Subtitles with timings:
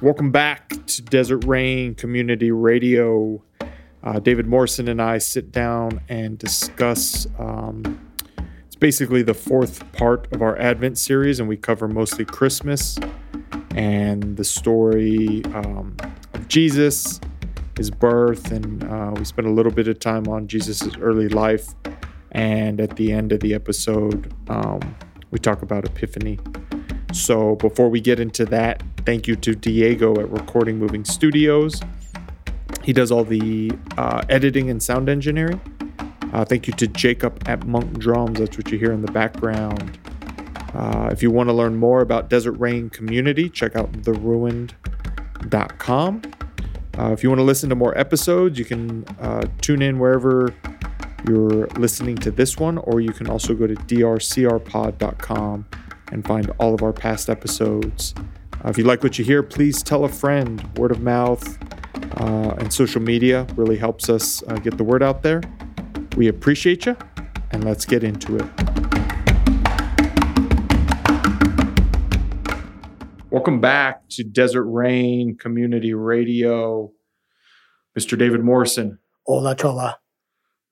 [0.00, 3.42] Welcome back to Desert Rain Community Radio.
[4.04, 7.26] Uh, David Morrison and I sit down and discuss.
[7.36, 7.98] Um,
[8.68, 12.96] it's basically the fourth part of our Advent series, and we cover mostly Christmas
[13.74, 15.96] and the story um,
[16.32, 17.20] of Jesus,
[17.76, 21.74] his birth, and uh, we spend a little bit of time on Jesus' early life.
[22.30, 24.94] And at the end of the episode, um,
[25.32, 26.38] we talk about Epiphany.
[27.12, 31.80] So before we get into that, thank you to Diego at Recording Moving Studios.
[32.82, 35.60] He does all the uh, editing and sound engineering.
[36.32, 38.38] Uh, thank you to Jacob at Monk Drums.
[38.38, 39.98] That's what you hear in the background.
[40.74, 46.22] Uh, if you want to learn more about Desert Rain Community, check out theruined.com.
[46.98, 50.54] Uh, if you want to listen to more episodes, you can uh, tune in wherever
[51.26, 55.64] you're listening to this one, or you can also go to drcrpod.com
[56.12, 58.14] and find all of our past episodes.
[58.64, 60.62] Uh, if you like what you hear, please tell a friend.
[60.76, 61.58] Word of mouth
[62.20, 65.40] uh, and social media really helps us uh, get the word out there.
[66.16, 66.96] We appreciate you,
[67.50, 68.46] and let's get into it.
[73.30, 76.92] Welcome back to Desert Rain Community Radio.
[77.98, 78.16] Mr.
[78.18, 78.98] David Morrison.
[79.26, 79.98] Hola, chola.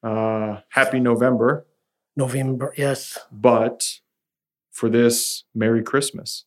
[0.03, 1.67] Uh, happy November.
[2.17, 3.19] November, yes.
[3.31, 3.85] But
[4.77, 6.45] for this, Merry Christmas.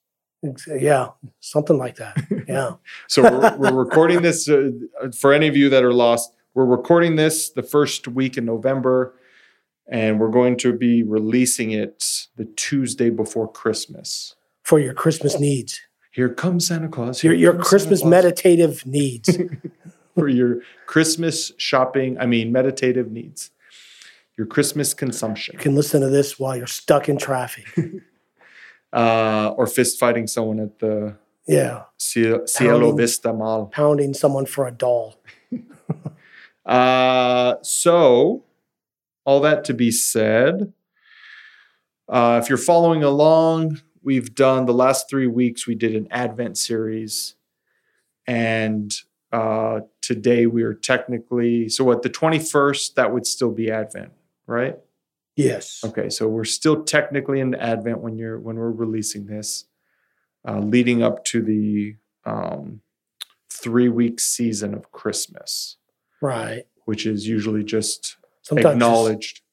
[0.67, 2.15] Yeah, something like that.
[2.47, 2.75] Yeah.
[3.07, 4.71] so we're, we're recording this uh,
[5.15, 6.31] for any of you that are lost.
[6.53, 9.13] We're recording this the first week in November,
[9.87, 14.35] and we're going to be releasing it the Tuesday before Christmas.
[14.63, 15.79] For your Christmas needs.
[16.11, 17.21] Here comes Santa Claus.
[17.21, 19.37] Here your your Christmas meditative needs.
[20.15, 23.51] for your Christmas shopping, I mean, meditative needs,
[24.37, 25.53] your Christmas consumption.
[25.53, 27.65] You can listen to this while you're stuck in traffic.
[28.93, 31.15] uh, or fist fighting someone at the
[31.47, 33.67] yeah Cielo, Cielo Vista Mall.
[33.67, 35.21] Pounding someone for a doll.
[36.65, 38.45] uh, so,
[39.25, 40.73] all that to be said,
[42.07, 46.57] uh, if you're following along, we've done the last three weeks, we did an Advent
[46.57, 47.35] series.
[48.25, 48.93] And
[49.31, 54.11] uh, today we are technically, so what, the 21st, that would still be Advent,
[54.47, 54.77] right?
[55.39, 55.79] Yes.
[55.85, 59.63] Okay, so we're still technically in Advent when you're when we're releasing this,
[60.45, 61.95] uh, leading up to the
[62.25, 62.81] um,
[63.49, 65.77] three week season of Christmas,
[66.21, 66.65] right?
[66.83, 69.37] Which is usually just sometimes acknowledged.
[69.37, 69.43] Just,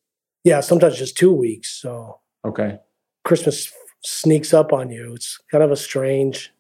[0.42, 1.80] yeah, sometimes just two weeks.
[1.80, 2.80] So okay,
[3.25, 5.14] Christmas sneaks up on you.
[5.14, 6.52] It's kind of a strange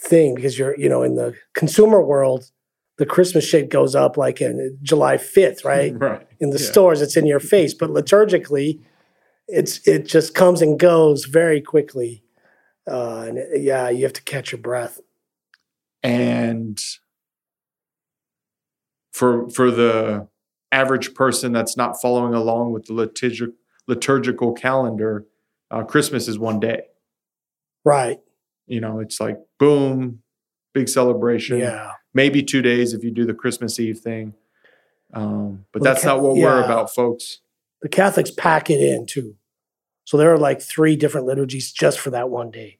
[0.00, 2.50] thing because you're you know in the consumer world
[2.98, 5.92] the Christmas shade goes up like in July 5th, right?
[5.98, 6.26] Right.
[6.42, 6.70] In the yeah.
[6.70, 7.72] stores, it's in your face.
[7.72, 8.80] But liturgically,
[9.48, 12.22] it's it just comes and goes very quickly.
[12.86, 15.00] Uh, and it, yeah, you have to catch your breath.
[16.02, 16.78] And
[19.12, 20.28] for for the
[20.70, 23.50] average person that's not following along with the liturgic,
[23.86, 25.26] liturgical calendar,
[25.70, 26.82] uh, Christmas is one day.
[27.84, 28.20] Right.
[28.66, 30.22] You know, it's like boom,
[30.74, 31.58] big celebration.
[31.58, 34.34] Yeah maybe two days if you do the Christmas Eve thing.
[35.12, 36.44] Um, but well, that's not what yeah.
[36.44, 37.40] we're about, folks.
[37.82, 39.36] The Catholics pack it in too.
[40.04, 42.78] So there are like three different liturgies just for that one day.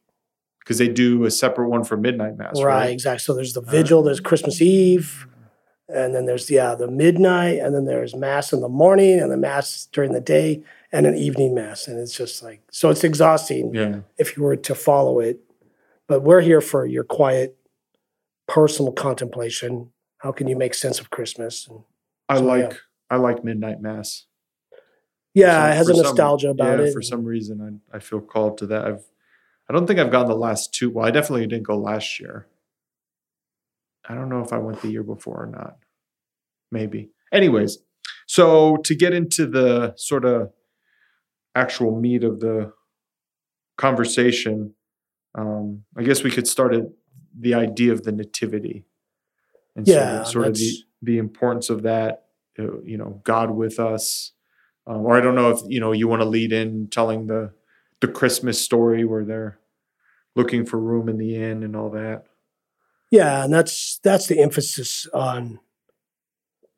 [0.61, 2.65] Because they do a separate one for midnight mass, right?
[2.65, 3.19] Right, exactly.
[3.19, 5.27] So there's the vigil, uh, there's Christmas Eve,
[5.89, 9.37] and then there's yeah the midnight, and then there's mass in the morning, and the
[9.37, 10.63] mass during the day,
[10.93, 13.75] and an evening mass, and it's just like so it's exhausting.
[13.75, 14.01] Yeah.
[14.19, 15.41] If you were to follow it,
[16.07, 17.57] but we're here for your quiet
[18.47, 19.91] personal contemplation.
[20.19, 21.67] How can you make sense of Christmas?
[21.67, 21.81] And
[22.33, 22.77] I so, like yeah.
[23.11, 24.27] I like midnight mass.
[25.35, 26.93] Yeah, some, it has a nostalgia some, about yeah, it.
[26.93, 28.85] For some reason, I, I feel called to that.
[28.87, 29.05] I've
[29.69, 30.91] I don't think I've gone the last two.
[30.91, 32.47] Well, I definitely didn't go last year.
[34.09, 35.77] I don't know if I went the year before or not.
[36.71, 37.11] Maybe.
[37.33, 37.79] Anyways,
[38.27, 40.53] so to get into the sort of
[41.55, 42.73] actual meat of the
[43.79, 44.75] conversation,
[45.35, 46.85] um, I guess we could start at
[47.39, 48.85] the idea of the nativity
[49.77, 52.27] and yeah, sort of, sort of the, the importance of that
[52.59, 54.33] uh, you know god with us
[54.87, 57.53] um, or i don't know if you know you want to lead in telling the
[58.01, 59.59] the christmas story where they're
[60.35, 62.25] looking for room in the inn and all that
[63.11, 65.59] yeah and that's that's the emphasis on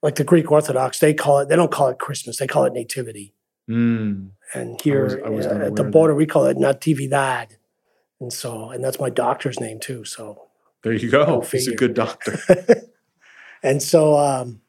[0.03, 2.73] like the greek orthodox they call it they don't call it christmas they call it
[2.73, 3.35] nativity
[3.69, 4.29] mm.
[4.55, 7.57] and here I was, I was uh, at the border we call it natividad
[8.21, 10.05] and so, and that's my doctor's name too.
[10.05, 10.49] So
[10.83, 11.41] there you go.
[11.41, 12.39] He's a good doctor.
[13.65, 14.61] and so, um,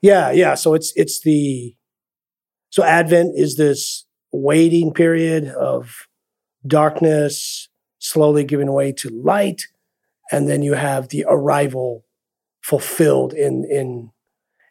[0.00, 0.54] yeah, yeah.
[0.54, 1.74] So it's it's the
[2.70, 6.06] so Advent is this waiting period of
[6.66, 7.68] darkness,
[7.98, 9.62] slowly giving way to light,
[10.30, 12.04] and then you have the arrival
[12.62, 14.10] fulfilled in in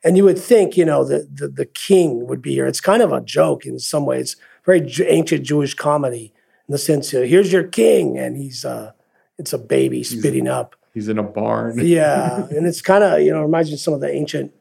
[0.04, 3.02] and you would think you know the, the the king would be here it's kind
[3.02, 4.36] of a joke in some ways
[4.66, 6.34] very ancient jewish comedy
[6.68, 8.92] in the sense of here's your king and he's uh
[9.38, 11.78] it's a baby spitting up He's in a barn.
[11.86, 14.52] yeah and it's kind of you know reminds me of some of the ancient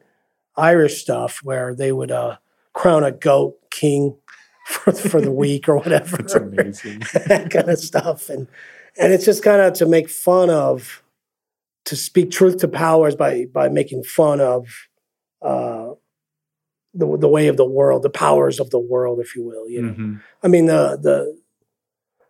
[0.57, 2.37] irish stuff where they would uh
[2.73, 4.15] crown a goat king
[4.67, 6.99] for, for the week or whatever It's amazing.
[7.27, 8.47] that kind of stuff and
[8.97, 11.01] and it's just kind of to make fun of
[11.85, 14.67] to speak truth to powers by by making fun of
[15.41, 15.91] uh
[16.97, 19.81] the, the way of the world the powers of the world if you will you
[19.81, 20.21] know Mhm.
[20.43, 21.37] i mean the the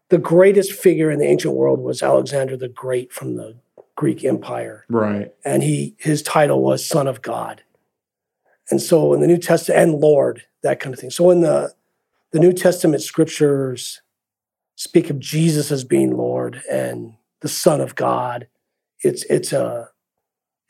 [0.10, 3.56] the greatest figure in the ancient world was alexander the great from the
[3.96, 5.34] greek empire Right.
[5.46, 7.64] and he his title was son of god
[8.70, 11.74] and so in the new testament and lord that kind of thing so in the
[12.32, 14.02] the new testament scriptures
[14.76, 18.48] speak of jesus as being lord and the son of god
[19.02, 19.90] it's it's a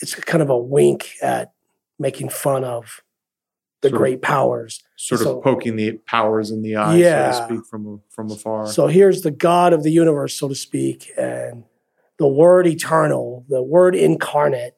[0.01, 1.53] it's kind of a wink at
[1.97, 3.01] making fun of
[3.81, 7.31] the Sort great powers Sort So- of poking the powers in the eye, Yeah.
[7.31, 8.67] so to speak, from from afar.
[8.67, 11.63] So here's the God of the universe, so to speak, and
[12.17, 14.75] the Word eternal, the Word incarnate,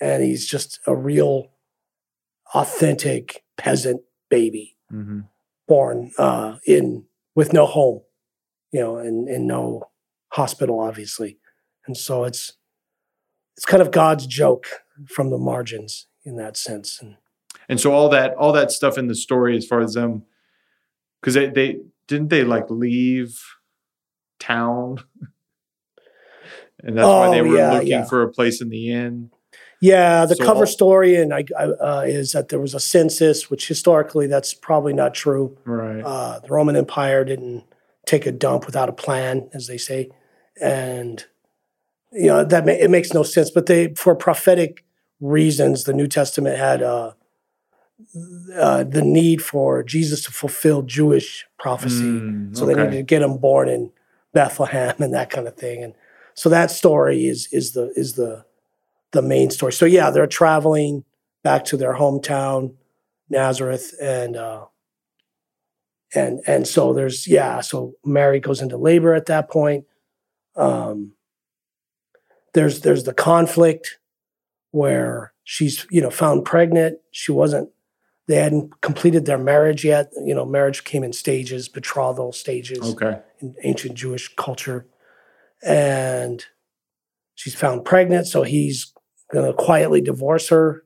[0.00, 1.48] and he's just a real,
[2.54, 5.20] authentic peasant baby hmm
[5.68, 8.02] born uh, in with no home,
[8.72, 9.88] you know, and, and no
[10.32, 11.38] hospital, obviously,
[11.86, 12.54] and so it's
[13.56, 14.66] it's kind of God's joke
[15.08, 17.16] from the margins in that sense, and
[17.68, 20.24] And so all that all that stuff in the story, as far as them,
[21.20, 23.40] because they they didn't they like leave
[24.38, 24.98] town,
[26.82, 28.04] and that's why they Oh, were yeah, looking yeah.
[28.04, 29.30] for a place in the inn.
[29.80, 33.50] Yeah, the So cover story and I, I, uh, is that there was a census,
[33.50, 35.58] which historically that's probably not true.
[35.64, 36.00] Right.
[36.04, 37.64] Uh, the Roman Empire didn't
[38.06, 40.10] take a dump without a plan, as they say,
[40.60, 41.24] and
[42.12, 43.50] you know that ma- it makes no sense.
[43.50, 44.84] But they, for prophetic
[45.20, 47.12] reasons, the New Testament had uh,
[48.56, 52.02] uh, the need for Jesus to fulfill Jewish prophecy.
[52.04, 53.90] Mm, So they needed to get him born in
[54.32, 55.82] Bethlehem and that kind of thing.
[55.82, 55.94] And
[56.34, 58.44] so that story is is the is the
[59.12, 59.72] the main story.
[59.72, 61.04] So yeah, they're traveling
[61.42, 62.74] back to their hometown,
[63.28, 64.66] Nazareth, and uh,
[66.14, 67.60] and and so there's yeah.
[67.60, 69.84] So Mary goes into labor at that point.
[70.56, 71.12] Um,
[72.54, 73.98] there's there's the conflict
[74.70, 76.98] where she's you know found pregnant.
[77.10, 77.70] She wasn't.
[78.28, 80.12] They hadn't completed their marriage yet.
[80.24, 83.18] You know, marriage came in stages, betrothal stages Okay.
[83.40, 84.86] in ancient Jewish culture.
[85.62, 86.44] And
[87.34, 88.92] she's found pregnant, so he's
[89.32, 90.84] going to quietly divorce her.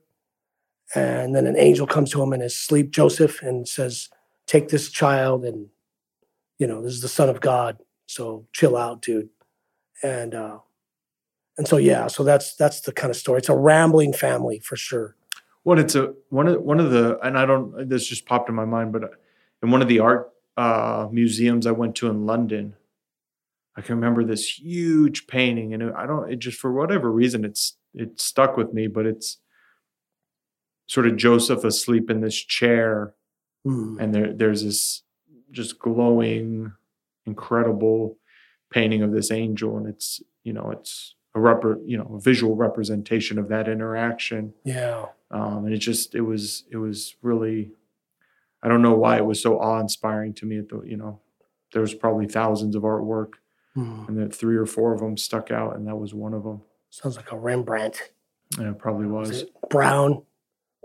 [0.95, 4.09] And then an angel comes to him in his sleep, Joseph, and says,
[4.45, 5.67] Take this child, and,
[6.57, 7.77] you know, this is the Son of God.
[8.05, 9.27] So chill out, dude.
[10.01, 10.59] And, uh,
[11.57, 13.39] and so yeah, so that's that's the kind of story.
[13.39, 15.15] It's a rambling family for sure.
[15.63, 17.89] Well, it's a one of one of the, and I don't.
[17.89, 19.11] This just popped in my mind, but
[19.63, 22.75] in one of the art uh, museums I went to in London,
[23.77, 26.31] I can remember this huge painting, and it, I don't.
[26.31, 28.87] It just for whatever reason, it's it stuck with me.
[28.87, 29.37] But it's
[30.87, 33.13] sort of Joseph asleep in this chair,
[33.63, 33.97] Hmm.
[33.99, 35.03] and there there's this
[35.51, 36.71] just glowing,
[37.25, 38.17] incredible
[38.71, 42.55] painting of this angel, and it's you know it's a rep, you know a visual
[42.55, 45.05] representation of that interaction Yeah.
[45.29, 47.69] um, and it just it was it was really
[48.63, 51.19] i don't know why it was so awe-inspiring to me at the you know
[51.73, 53.33] there was probably thousands of artwork
[53.77, 54.05] Hmm.
[54.07, 56.61] and that three or four of them stuck out and that was one of them
[56.89, 58.11] Sounds like a Rembrandt.
[58.59, 60.23] Yeah, it probably was it brown,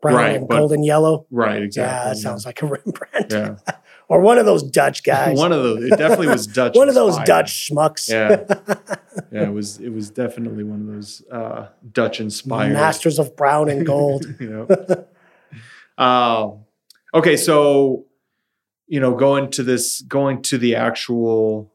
[0.03, 1.27] brown Right, and but- golden yellow?
[1.31, 3.31] right exactly Yeah, that sounds like a Rembrandt.
[3.33, 3.57] yeah
[4.09, 5.39] or one of those Dutch guys.
[5.39, 7.27] one of those it definitely was dutch One of those inspired.
[7.27, 8.11] Dutch schmucks.
[8.11, 8.45] Yeah.
[9.33, 13.71] yeah it was it was definitely one of those uh dutch inspired Masters of brown
[13.71, 14.27] and gold.
[14.39, 14.51] you
[15.99, 16.05] know.
[16.05, 16.65] um,
[17.15, 18.05] okay, so
[18.89, 21.72] you know, going to this, going to the actual,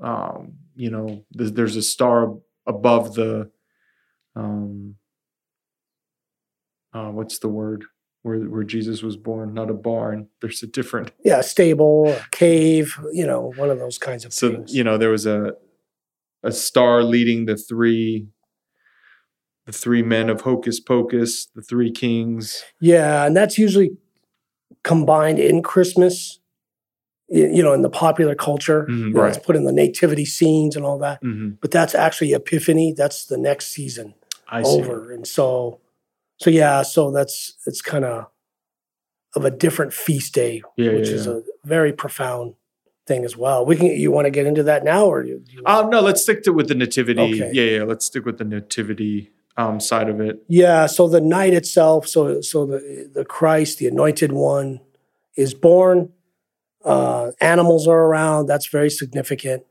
[0.00, 2.34] um, you know, th- there's a star
[2.66, 3.50] above the,
[4.36, 4.96] um,
[6.92, 7.84] uh, what's the word
[8.22, 9.54] where where Jesus was born?
[9.54, 10.28] Not a barn.
[10.40, 11.12] There's a different.
[11.24, 14.74] yeah, stable, cave, you know, one of those kinds of So things.
[14.74, 15.54] you know, there was a
[16.42, 18.28] a star leading the three.
[19.66, 22.64] The three men of Hocus Pocus, the three kings.
[22.80, 23.90] yeah, and that's usually
[24.82, 26.39] combined in Christmas,
[27.32, 28.86] you know, in the popular culture.
[28.90, 31.22] Mhm, You know, It's put in the nativity scenes and all that.
[31.22, 31.58] Mhm.
[31.60, 32.92] But that's actually Epiphany.
[32.92, 34.14] That's the next season.
[34.52, 34.80] I see.
[34.82, 35.78] over and so
[36.38, 38.26] so yeah so that's it's kind of
[39.36, 41.34] of a different feast day Yeah, which yeah, is yeah.
[41.34, 42.54] a very profound
[43.06, 43.64] thing as well.
[43.64, 43.86] We can.
[43.86, 46.52] You want to get into that now, or you, you Um, no, let's stick to
[46.52, 47.20] with the nativity.
[47.22, 47.50] Okay.
[47.52, 47.84] Yeah, yeah.
[47.84, 50.42] Let's stick with the nativity um, side of it.
[50.48, 54.80] Yeah, so the night itself, so so the the Christ, the anointed one,
[55.36, 56.10] is born.
[56.84, 58.46] Uh, animals are around.
[58.46, 59.64] That's very significant.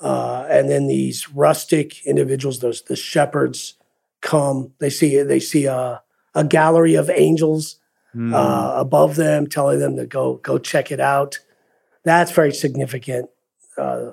[0.00, 3.74] Uh, and then these rustic individuals, those the shepherds,
[4.20, 4.72] come.
[4.78, 6.02] They see they see a
[6.34, 7.76] a gallery of angels
[8.14, 8.34] Hmm.
[8.34, 11.38] uh, above them, telling them to go go check it out.
[12.04, 13.30] That's very significant.
[13.78, 14.10] Uh,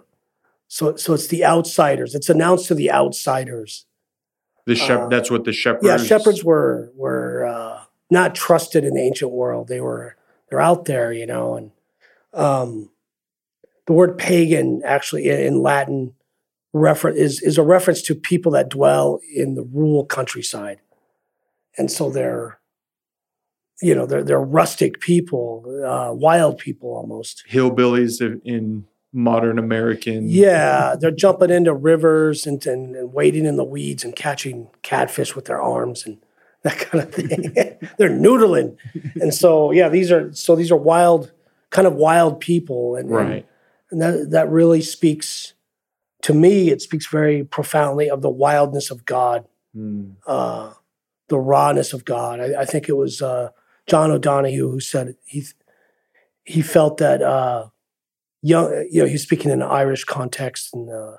[0.69, 2.15] so so it's the outsiders.
[2.15, 3.85] It's announced to the outsiders.
[4.65, 5.85] the shep- uh, that's what the shepherds.
[5.85, 9.67] Yeah, shepherds were were uh, not trusted in the ancient world.
[9.67, 10.15] They were
[10.49, 11.71] they're out there, you know, and
[12.33, 12.89] um,
[13.87, 16.13] the word pagan actually in, in Latin
[16.73, 20.79] refer- is is a reference to people that dwell in the rural countryside,
[21.77, 22.59] and so they're
[23.81, 27.43] you know they're they're rustic people, uh, wild people almost.
[27.49, 30.29] hillbillies in- in modern American.
[30.29, 35.35] Yeah, they're jumping into rivers and, and, and wading in the weeds and catching catfish
[35.35, 36.19] with their arms and
[36.61, 37.53] that kind of thing.
[37.97, 38.77] they're noodling,
[39.15, 41.31] and so yeah, these are so these are wild,
[41.71, 43.47] kind of wild people, and and- Right.
[43.91, 45.53] and that that really speaks
[46.23, 46.69] to me.
[46.69, 50.11] It speaks very profoundly of the wildness of God, Hmm.
[50.27, 50.73] uh,
[51.27, 52.39] the rawness of God.
[52.39, 53.49] I, I think it was uh,
[53.87, 55.43] John O'Donohue who said he
[56.43, 57.67] he felt that uh,
[58.41, 61.17] young, you know, he was speaking in an Irish context in the,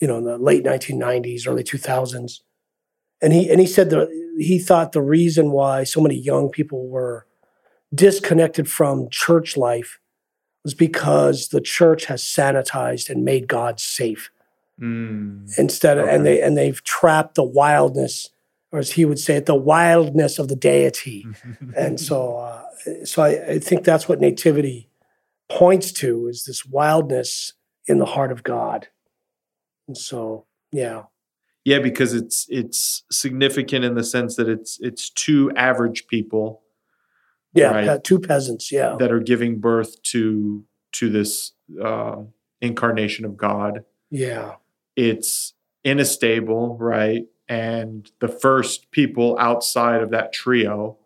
[0.00, 2.40] you know, in the late 1990s, early 2000s,
[3.22, 4.08] and he and he said that
[4.38, 7.26] he thought the reason why so many young people were
[7.94, 9.98] disconnected from church life
[10.64, 14.30] was because the church has sanitized and made God safe.
[14.78, 15.46] Hmm.
[15.56, 18.30] instead of and they and they've trapped the wildness
[18.70, 21.26] or as he would say it the wildness of the deity.
[21.76, 22.62] And so uh,
[23.04, 24.88] so I, I think that's what nativity
[25.50, 27.54] points to is this wildness
[27.88, 28.86] in the heart of god.
[29.88, 31.04] And so yeah.
[31.64, 36.62] Yeah, because it's it's significant in the sense that it's it's two average people
[37.54, 37.86] yeah Right.
[37.86, 41.52] pe- two peasants yeah that are giving birth to to this
[41.82, 42.16] uh,
[42.60, 43.84] incarnation of God.
[44.10, 44.54] yeah
[44.96, 47.24] It's in a stable, right?
[47.48, 50.98] And the first people outside of that trio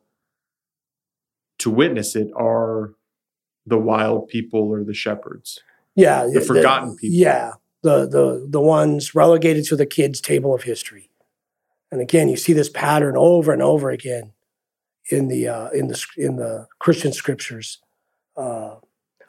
[1.59, 2.95] to witness it are
[3.67, 5.61] the wild people or the shepherds.
[5.95, 7.17] yeah The forgotten people.
[7.17, 11.11] yeah the the the ones relegated to the kids table of history
[11.91, 14.33] and again you see this pattern over and over again
[15.11, 17.79] in the uh, in the in the christian scriptures.
[18.37, 18.77] Uh,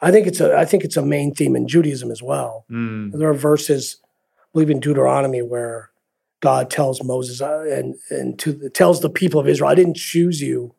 [0.00, 2.64] i think it's a i think it's a main theme in judaism as well.
[2.68, 3.10] Hmm.
[3.10, 4.00] there are verses
[4.38, 5.90] i believe in deuteronomy where
[6.40, 10.40] god tells moses uh, and and to tells the people of israel i didn't choose
[10.40, 10.74] you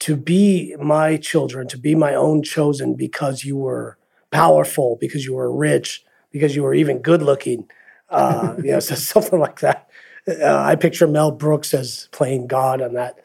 [0.00, 3.96] to be my children to be my own chosen because you were
[4.30, 7.66] powerful because you were rich because you were even good looking
[8.10, 9.88] uh, you know so something like that.
[10.28, 13.23] Uh, i picture mel brooks as playing god on that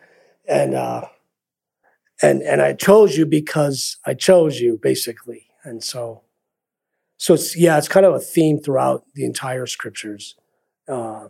[0.50, 1.06] and uh,
[2.22, 5.46] and and i chose you because i chose you basically.
[5.64, 6.24] And so
[7.18, 10.36] so it's yeah it's kind of a theme throughout the entire scriptures.
[10.88, 11.30] Um,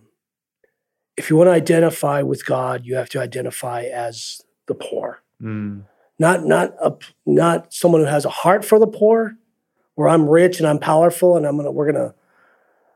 [1.17, 5.21] if you want to identify with god you have to identify as the poor.
[5.41, 5.81] Hmm.
[6.17, 6.93] not not a
[7.25, 9.35] not someone who has a heart for the poor
[9.95, 12.13] where i'm rich and i'm powerful and i'm gonna we're gonna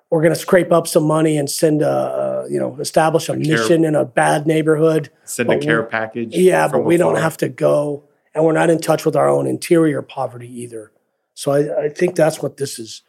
[0.10, 3.36] we're gonna scrape up some money and send a, a you know establish a, A
[3.36, 6.36] care- mission in a bad neighborhood Send a care package.
[6.36, 8.04] yeah but we don't have to go
[8.36, 10.92] and we're not in touch with our own interior poverty either
[11.34, 13.02] so i, I think that's what this is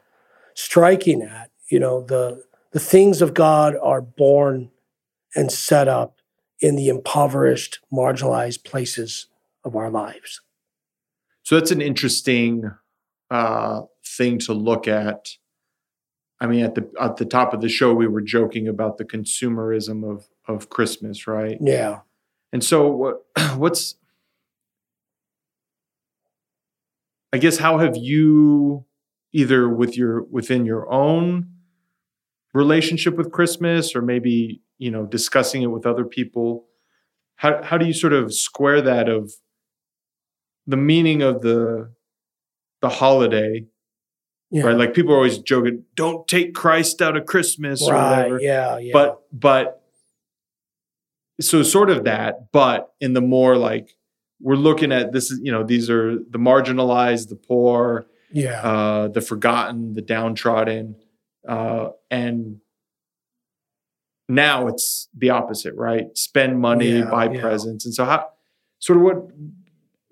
[0.55, 4.71] striking at you know the the things of god are born
[5.35, 6.19] and set up
[6.61, 9.26] in the impoverished marginalized places
[9.64, 10.41] of our lives
[11.43, 12.71] So that's an interesting
[13.31, 13.83] uh,
[14.17, 15.31] thing to look at.
[16.45, 19.05] I mean, at the at the top of the show, we were joking about the
[19.07, 21.57] consumerism of of Christmas, right?
[21.59, 22.01] yeah
[22.53, 23.25] And so, what
[23.57, 23.95] what's
[27.33, 28.85] I guess how have you
[29.33, 31.49] either with your within your own
[32.53, 36.67] relationship with Christmas, or maybe you know discussing it with other people?
[37.37, 39.33] How how do you sort of square that of
[40.67, 41.91] the meaning of the
[42.83, 43.65] the holiday
[44.54, 44.62] yeah.
[44.66, 44.76] Right?
[44.76, 48.34] Like people are always joking don't take christ out of christmas or whatever.
[48.37, 48.92] right yeah yeah.
[48.92, 49.82] But but
[51.40, 53.96] so sort of that but in the more like
[54.40, 58.61] we're looking at this is you know these are the marginalized the poor yeah.
[58.62, 60.96] uh the forgotten the downtrodden
[61.49, 62.61] uh and
[64.28, 66.06] now it's the opposite right?
[66.16, 67.40] Spend money Yeah, buy yeah.
[67.40, 67.84] presents.
[67.84, 68.28] And so how
[68.78, 69.16] sort of what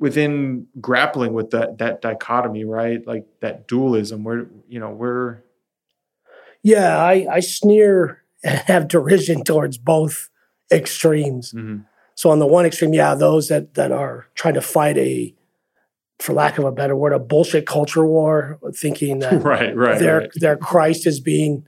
[0.02, 3.06] within grappling with that that dichotomy, right?
[3.06, 5.38] Like that dualism, where you know we're
[6.60, 10.28] Yeah, I, I sneer and have derision towards both
[10.72, 11.52] extremes.
[11.52, 11.84] Mhm.
[12.16, 15.34] So on the one extreme, yeah, those that that are trying to fight a,
[16.18, 20.18] for lack of a better word, a bullshit culture war, thinking that right, right, their
[20.18, 20.30] right.
[20.34, 21.64] their Christ is being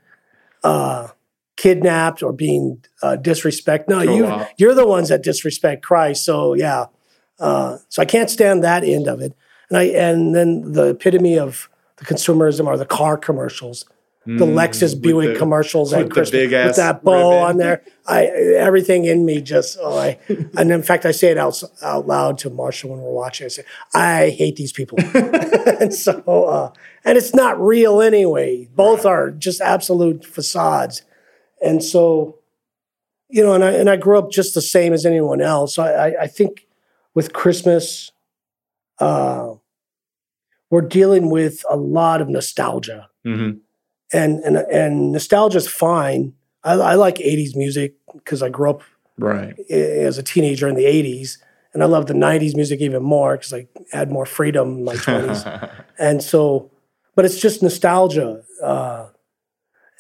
[0.65, 1.09] uh,
[1.57, 3.89] kidnapped or being uh, disrespect.
[3.89, 6.25] No, you you're the ones that disrespect Christ.
[6.25, 6.87] So yeah,
[7.41, 9.35] uh, so I can't stand that end of it.
[9.69, 13.85] And I and then the epitome of the consumerism are the car commercials,
[14.27, 17.45] the Mm, Lexus with Buick the- commercials at the Christmas with that bow ribbon.
[17.51, 17.83] on there.
[18.07, 20.19] I everything in me just oh I
[20.59, 23.47] and in fact I say it out out loud to Marshall when we're watching.
[23.47, 23.65] I say
[23.95, 26.73] I hate these people, and so uh,
[27.05, 28.69] and it's not real anyway.
[28.75, 31.03] Both are just absolute facades,
[31.63, 32.39] and so
[33.31, 35.79] you know, and I and I grew up just the same as anyone else.
[35.79, 36.67] I I, I think
[37.15, 38.11] with Christmas,
[38.99, 39.55] uh,
[40.71, 43.61] we're dealing with a lot of nostalgia Mhm.
[44.13, 46.33] and and and nostalgia's fine.
[46.65, 48.83] I, I like '80s music because I grew up
[49.17, 49.55] Right.
[49.71, 51.39] as a teenager in the '80s,
[51.73, 54.97] and I love the '90s music even more because I had more freedom in my
[54.97, 55.45] 20s.
[55.99, 56.71] and so,
[57.15, 59.07] but it's just nostalgia, uh,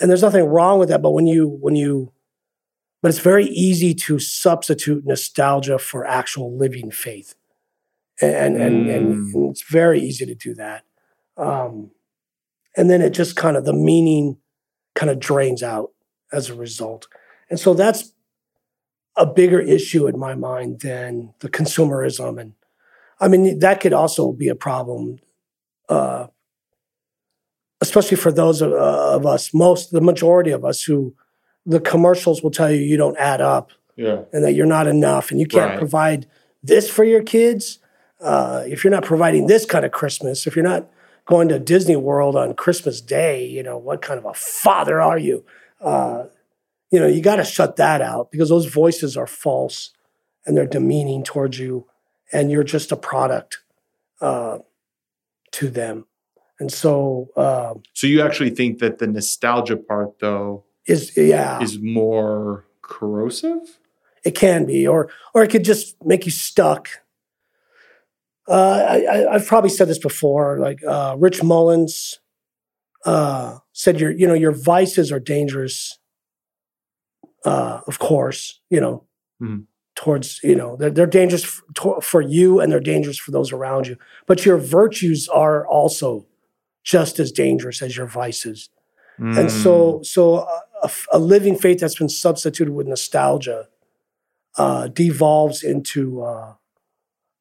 [0.01, 1.03] and there's nothing wrong with that.
[1.03, 2.13] But when you when you,
[3.05, 7.35] but it's very easy to substitute nostalgia for actual living faith,
[8.19, 10.85] and and, and, and it's very easy to do that.
[11.37, 11.91] Um,
[12.75, 14.39] and then it just kind of the meaning
[14.95, 15.91] kind of drains out
[16.33, 17.07] as a result.
[17.51, 18.15] And so that's
[19.17, 22.41] a bigger issue in my mind than the consumerism.
[22.41, 22.55] And
[23.21, 25.19] I mean, that could also be a problem,
[25.91, 26.29] uh,
[27.83, 31.15] especially for those of, uh, of us, most, the majority of us who
[31.67, 34.23] the commercials will tell you you don't add up yeah.
[34.33, 35.79] and that you're not enough and you can't Right.
[35.79, 36.27] provide
[36.63, 37.79] this for your kids.
[38.21, 40.89] Uh, if you're not providing this kind of Christmas, if you're not
[41.27, 45.19] going to Disney World on Christmas Day, you know, what kind of a father are
[45.19, 45.45] you?
[45.81, 46.25] Uh,
[46.91, 49.91] you know, you got to shut that out because those voices are false
[50.47, 51.87] and they're demeaning towards you,
[52.33, 53.59] and you're just a product
[54.21, 54.59] uh,
[55.53, 56.07] to them.
[56.61, 61.79] And so, uh, So you actually think that the nostalgia part, though, is yeah, is
[61.81, 63.79] more corrosive?
[64.25, 66.89] It can be, or or it could just make you stuck.
[68.49, 70.59] Uh, I, I, I've probably said this before.
[70.59, 72.19] Like uh, Rich Mullins
[73.07, 75.99] uh, said, your you know your vices are dangerous.
[77.45, 79.05] Uh, of course, you know
[79.43, 79.65] Mhm.
[79.97, 83.53] towards you know they're, they're dangerous f- to, for you and they're dangerous for those
[83.53, 83.97] around you.
[84.27, 86.27] But your virtues are also
[86.85, 88.69] just as dangerous as your vices.
[89.19, 89.51] And Mm.
[89.51, 90.47] so, so
[90.83, 93.69] a, a living faith that's been substituted with nostalgia
[94.57, 96.55] uh, devolves into uh,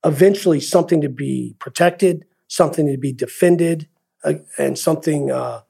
[0.05, 3.87] eventually something to be protected, something to be defended,
[4.23, 5.61] uh, and something uh,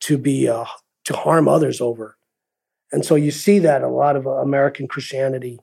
[0.00, 0.64] to be uh,
[1.04, 2.16] to harm others over.
[2.92, 5.60] And so you see that a lot of uh, American Christianity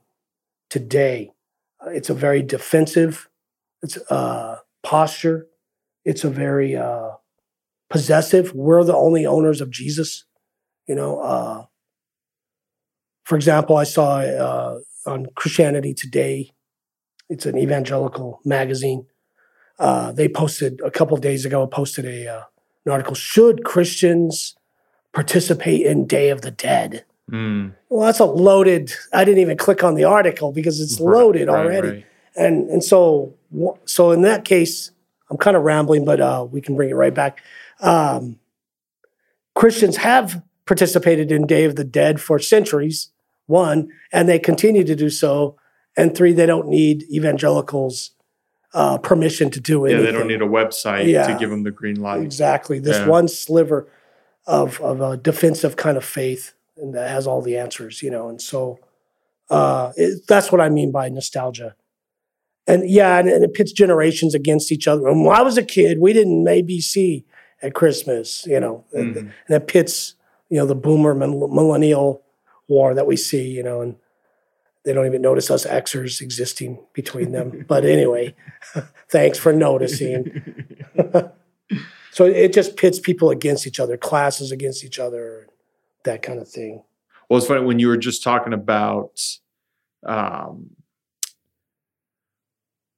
[0.70, 1.32] today.
[1.86, 3.30] Uh, It's a very defensive,
[3.84, 5.48] it's uh, posture.
[6.06, 7.12] It's a very uh,
[7.90, 8.54] possessive.
[8.54, 10.26] We're the only owners of Jesus.
[10.88, 11.66] You know, uh,
[13.24, 16.52] for example, I saw uh, on Christianity Today,
[17.30, 19.06] it's an evangelical magazine.
[19.80, 22.44] Uh, they posted a couple days ago, posted a uh,
[22.86, 23.16] an article.
[23.16, 24.56] Should Christians
[25.14, 27.04] participate in Day of the Dead?
[27.30, 27.74] Mm.
[27.90, 28.94] Well, that's a loaded.
[29.14, 32.06] I didn't even click on the article because it's Right, loaded right, already right.
[32.38, 33.34] and and so
[33.86, 34.92] so in that case
[35.30, 37.42] i'm kind of rambling but uh, we can bring it right back
[37.82, 38.40] um,
[39.56, 43.10] christians have participated in day of the dead for centuries
[43.46, 45.56] one and they continue to do so
[45.96, 48.12] and three they don't need evangelicals
[48.74, 49.92] uh, permission to do it.
[49.94, 52.22] Yeah, they don't need a website to give them the green light.
[52.22, 53.08] exactly this Yeah.
[53.08, 53.88] one sliver
[54.46, 58.30] of of a defensive kind of faith and that has all the answers you know
[58.30, 58.80] and so
[59.50, 61.76] uh, it, that's what i mean by nostalgia
[62.68, 65.64] and yeah and, and it pits generations against each other and when i was a
[65.64, 67.24] kid we didn't abc
[67.62, 69.20] at christmas you know and, Mhm.
[69.48, 70.16] and it pits
[70.50, 72.24] you know the boomer millennial
[72.68, 73.96] war that we see you know and
[74.84, 78.34] they don't even notice us xers existing between them but anyway
[79.10, 80.44] thanks for noticing
[82.12, 85.48] so it just pits people against each other, classes against each other,
[86.04, 86.82] that kind of thing.
[87.30, 89.22] Well, it's funny when you were just talking about,
[90.04, 90.72] um,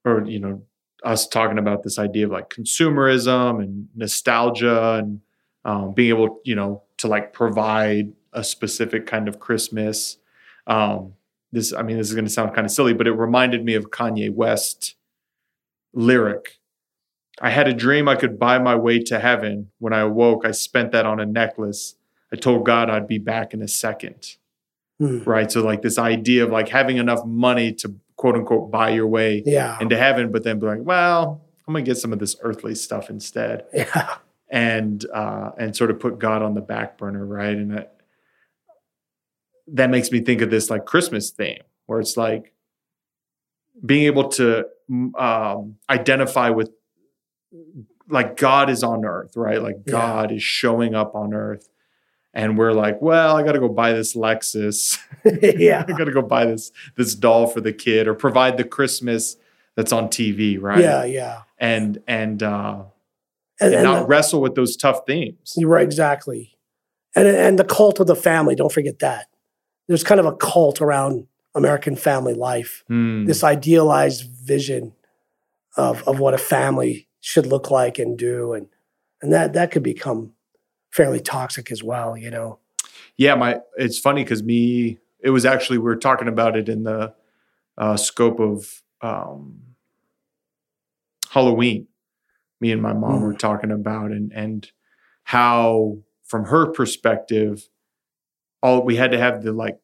[0.06, 0.62] or you know,
[1.04, 5.22] us talking about this idea of like consumerism and nostalgia and
[5.66, 10.18] um, being able, you know, to like provide a specific kind of Christmas.
[10.68, 11.14] Um,
[11.52, 13.74] this, I mean, this is going to sound kind of silly, but it reminded me
[13.76, 14.96] of Kanye West
[15.94, 16.60] lyric.
[17.42, 19.72] I had a dream I could buy my way to heaven.
[19.80, 21.96] When I awoke, I spent that on a necklace.
[22.32, 24.36] I told God I'd be back in a second.
[25.00, 25.24] Hmm.
[25.24, 25.50] Right.
[25.50, 29.42] So, like, this idea of like having enough money to quote unquote buy your way
[29.46, 29.78] Yeah.
[29.80, 32.76] into heaven, but then be like, well, I'm going to get some of this earthly
[32.76, 34.16] stuff instead Yeah.
[34.50, 37.56] and uh, and sort of put God on the back burner, right?
[37.56, 37.96] And that
[39.68, 42.52] that makes me think of this like Christmas theme, where it's like
[43.86, 46.72] being able to mm, um, identify with
[48.10, 49.62] like God is on earth, right?
[49.62, 49.92] Like Yeah.
[49.94, 51.70] God is showing up on earth,
[52.34, 54.98] and we're like, well, I got to go buy this Lexus.
[55.58, 55.84] yeah.
[55.88, 59.36] I got to go buy this this doll for the kid, or provide the Christmas
[59.76, 60.80] that's on TV, right?
[60.82, 61.04] Yeah.
[61.06, 61.42] Yeah.
[61.58, 62.84] and and uh,
[63.60, 65.54] And, and and not the- wrestle with those tough themes.
[65.58, 66.58] You're right, exactly.
[67.15, 69.28] And and the cult of the family, don't forget that.
[69.88, 72.84] There's kind of a cult around American family life.
[72.88, 73.26] Hmm.
[73.26, 74.94] This idealized vision
[75.78, 78.68] of of what a family should look like and do and
[79.22, 80.34] and that that could become
[80.91, 82.60] fairly toxic as well, you know.
[83.17, 86.84] yeah, my it's funny because me, it was actually we were talking about it in
[86.84, 87.13] the
[87.78, 89.60] uh, scope of um,
[91.32, 91.88] Halloween.
[92.62, 93.23] Me and my mom Mm.
[93.23, 94.71] were talking about and and
[95.23, 97.69] how from her perspective,
[98.62, 99.80] all we had to have the like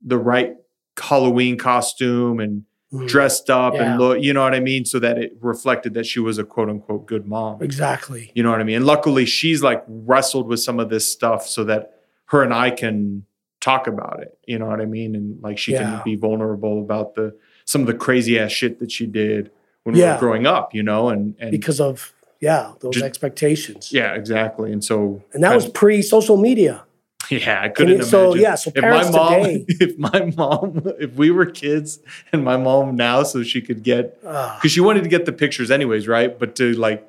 [0.00, 0.54] the right
[1.00, 3.08] Halloween costume and Mm.
[3.08, 3.92] dressed up Yeah.
[3.92, 6.44] and look, you know what I mean, so that it reflected that she was a
[6.44, 7.60] quote unquote good mom.
[7.62, 8.30] Exactly.
[8.34, 8.76] You know what I mean?
[8.76, 12.70] And luckily, she's like wrestled with some of this stuff so that her and I
[12.70, 13.24] can
[13.60, 14.38] talk about it.
[14.46, 15.14] You know what I mean?
[15.16, 15.82] And like she Yeah.
[15.96, 19.50] can be vulnerable about the some of the crazy ass shit that she did
[19.84, 20.74] when we were growing up.
[20.74, 23.90] You know, and and Because of yeah, those Just- expectations.
[23.92, 24.70] yeah, exactly.
[24.70, 26.82] And so And that was pre social media.
[27.30, 28.10] yeah, I couldn't you- imagine.
[28.10, 31.98] so yeah, so if my mom, today if my mom, if we were kids
[32.32, 35.70] and my mom now, so she could get because she wanted to get the pictures
[35.70, 36.38] anyways, right?
[36.38, 37.06] But to like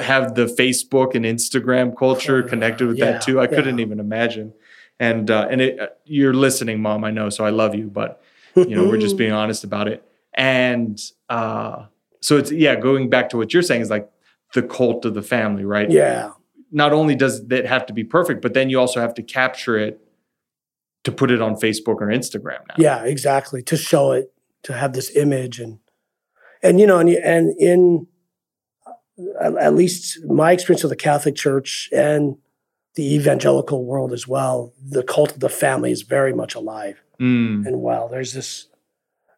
[0.00, 4.00] have the Facebook and Instagram culture Uh, connected with yeah, that too, I couldn't even
[4.00, 4.52] imagine.
[5.00, 7.04] And uh, and it, you're listening, mom.
[7.04, 8.20] I know, so I love you, but
[8.56, 10.02] you know we're just being honest about it.
[10.34, 11.86] And uh,
[12.20, 14.10] so it's yeah, going back to what you're saying is like
[14.54, 15.90] the cult of the family, right?
[15.90, 16.32] yeah.
[16.70, 19.78] Not only does it have to be perfect, but then you also have to capture
[19.78, 20.00] it
[21.04, 22.74] to put it on Facebook or Instagram now.
[22.76, 23.62] Yeah, exactly.
[23.62, 24.32] To show it,
[24.64, 25.78] to have this image, and
[26.62, 28.06] and you know, and and in
[29.40, 32.36] at, at least my experience with the Catholic Church and
[32.94, 37.66] the evangelical world as well, the cult of the family is very much alive Mm,
[37.66, 38.08] and well.
[38.08, 38.68] There's this,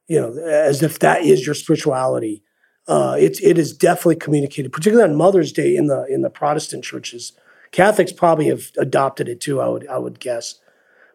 [0.06, 2.42] you know, as if that is your spirituality.
[2.90, 6.83] Uh, it's it is definitely communicated, particularly on Mother's Day in the in the Protestant
[6.83, 7.33] churches.
[7.70, 9.61] Catholics probably have adopted it too.
[9.61, 10.57] I would I would guess,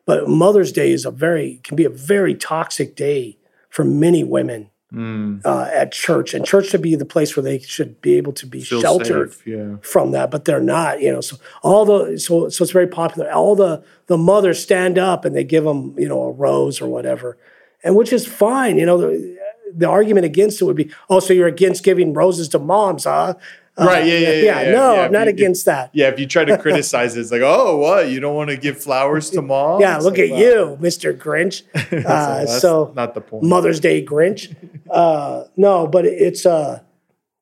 [0.06, 3.38] but Mother's Day is a very can be a very toxic day
[3.70, 5.46] for many women mm.
[5.46, 8.46] uh, at church, and church should be the place where they should be able to
[8.46, 9.76] be sheltered safe, yeah.
[9.82, 11.02] from that, but they're not.
[11.02, 13.30] You know, so all the so so it's very popular.
[13.30, 16.88] All the the mothers stand up and they give them you know a rose or
[16.88, 17.38] whatever,
[17.84, 18.78] and which is fine.
[18.78, 19.36] You know,
[19.78, 23.34] the, argument against it would be, oh, so you're against giving roses to moms, huh?
[23.78, 25.90] Uh, Right, yeah, yeah, yeah, yeah, no, yeah, I'm not you- against that.
[25.94, 28.10] Yeah, if you try to criticize it, it's like, oh, what?
[28.10, 29.82] You don't want to give flowers to mom?
[29.82, 30.38] Yeah, It's look like, at wow.
[30.38, 31.14] you, Mr.
[31.18, 31.64] Grinch.
[31.90, 33.44] So Uh, that's so not the point.
[33.44, 34.56] Mother's Day Grinch.
[34.90, 36.86] Uh, no, but it's a,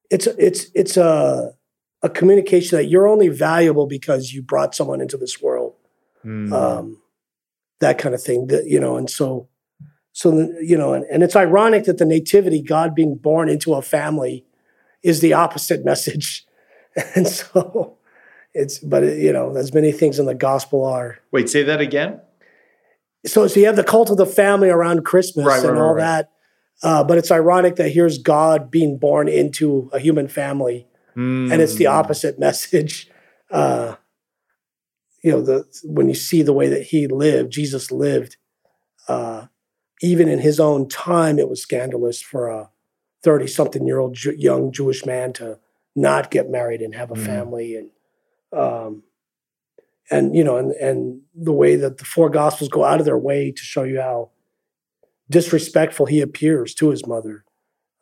[0.10, 1.54] it's a, it's it's a
[2.02, 5.74] a communication that you're only valuable because you brought someone into this world.
[6.26, 6.52] Mm.
[6.54, 6.98] um,
[7.80, 8.48] that kind of thing.
[8.48, 9.48] That you know, and so,
[10.14, 13.74] so the, you know, and, and it's ironic that the nativity, God being born into
[13.74, 14.46] a family,
[15.02, 16.46] is the opposite message,
[17.16, 17.98] and so
[18.54, 18.80] it's.
[18.80, 21.20] But it, you know, as many things in the gospel are.
[21.32, 22.22] Wait, say that again.
[23.26, 25.94] So, so you have the cult of the family around Christmas Right, and right, all
[25.94, 26.32] right, that.
[26.84, 31.76] Uh, but it's ironic that here's God being born into a human family, and it's
[31.76, 31.92] the Mm.
[31.92, 33.10] opposite message.
[33.50, 33.96] Uh,
[35.24, 38.38] you know, the when you see the way that he lived, Jesus lived,
[39.08, 39.48] uh,
[40.04, 42.70] even in his own time, it was scandalous for a
[43.24, 45.58] thirty-something-year-old Ju- young Jewish man to
[45.96, 47.26] not get married and have a Mm.
[47.26, 47.90] family, and
[48.52, 49.04] um,
[50.12, 53.18] and you know, and and the way that the four Gospels go out of their
[53.18, 54.30] way to show you how
[55.30, 57.46] disrespectful he appears to his mother,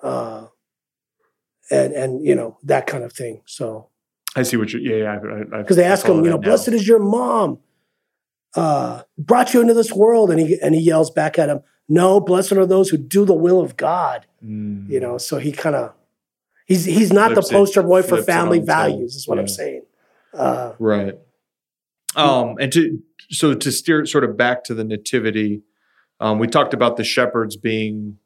[0.02, 0.48] uh,
[1.70, 3.42] and and you know that kind of thing.
[3.46, 3.90] So
[4.36, 4.80] I see what you.
[4.80, 5.44] Yeah, yeah.
[5.60, 6.48] Because they ask him, you know, now.
[6.50, 7.60] blessed is your mom,
[8.56, 12.20] uh, brought you into this world, and he and he yells back at him, no,
[12.20, 14.26] blessed are those who do the will of God.
[14.44, 14.89] Mm.
[14.89, 15.94] You know, so he kind of
[16.65, 18.78] he's he's not Flips the it- poster boy for family on its head.
[18.91, 19.84] values, is what I'm saying.
[20.34, 21.15] Uh, Right.
[22.15, 25.62] Um, and to so to steer it sort of back to the nativity,
[26.20, 28.17] um, we talked about the shepherds being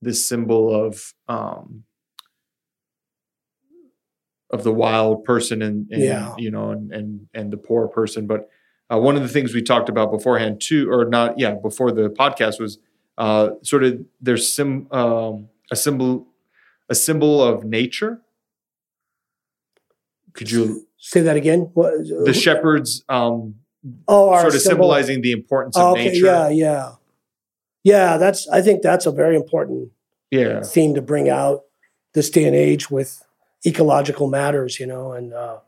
[0.00, 1.84] this symbol of um,
[4.50, 6.34] of the wild person and, and Yeah.
[6.36, 8.26] you know and and and the poor person.
[8.26, 8.48] But
[8.92, 12.10] uh, one of the things we talked about beforehand too, or not, yeah, before the
[12.10, 12.78] podcast was
[13.18, 16.26] uh, sort of there's sim um, a symbol
[16.88, 18.20] a symbol of nature.
[20.32, 21.68] Could you Say that again.
[21.74, 21.94] What,
[22.24, 23.56] the shepherds um,
[24.06, 26.26] oh, sort of symbol- symbolizing the importance of Oh, okay, nature?
[26.26, 26.92] yeah, yeah,
[27.82, 28.16] yeah.
[28.18, 29.90] That's I think that's a very important
[30.30, 31.62] yeah, theme to bring out
[32.14, 33.20] this day and age with
[33.66, 35.58] ecological matters, you know, and uh,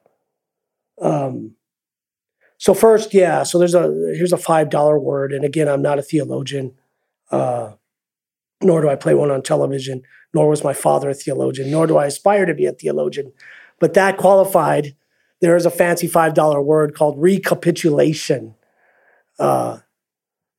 [1.02, 1.56] um,
[2.56, 3.42] so first, yeah.
[3.42, 6.74] So there's a here's a five dollar word, and again, I'm not a theologian,
[7.30, 7.72] uh,
[8.62, 11.96] nor do I play one on television, nor was my father a theologian, nor do
[11.96, 13.32] I aspire to be a theologian,
[13.80, 14.96] but that qualified.
[15.40, 18.54] There is a fancy five dollar word called recapitulation,
[19.38, 19.78] uh,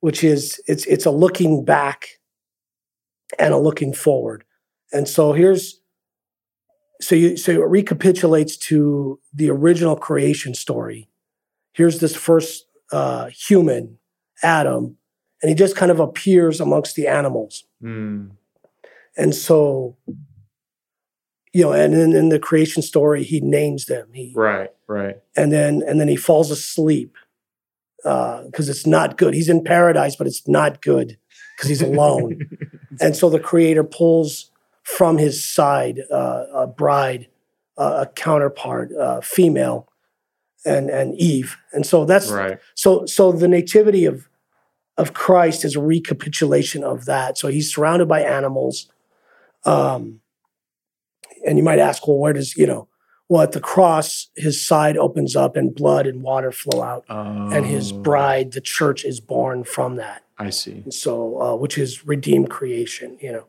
[0.01, 2.19] which is it's it's a looking back
[3.39, 4.43] and a looking forward.
[4.93, 5.79] And so here's
[7.01, 11.09] so you so it recapitulates to the original creation story.
[11.73, 13.97] Here's this first uh, human,
[14.43, 14.97] Adam,
[15.45, 17.65] and he just kind of appears amongst the animals.
[17.83, 18.31] Mm,
[19.15, 19.95] And so,
[21.53, 24.07] you know, and in, in the creation story, he names them.
[24.11, 25.21] He right, right.
[25.37, 27.15] and then and then he falls asleep
[27.97, 29.35] because it's not good.
[29.35, 31.15] He's in paradise, but it's not good
[31.55, 32.39] because he's alone.
[32.99, 34.49] and so the creator pulls
[34.81, 37.27] from his side uh, a bride,
[37.77, 39.87] uh, a counterpart, uh, female,
[40.65, 41.55] and and Eve.
[41.71, 42.57] And so that's right.
[42.73, 44.27] so so the nativity of
[44.97, 47.37] of Christ is a recapitulation of that.
[47.37, 48.89] So he's surrounded by animals.
[49.65, 50.21] Um,
[51.45, 52.87] and you might ask, well, where does you know?
[53.27, 57.65] Well, at the cross, his side opens up and blood and water flow out, and
[57.65, 60.23] his Oh, bride, the church, is born from that.
[60.37, 60.83] I see.
[60.83, 63.45] And so, uh, which is redeemed creation, you know.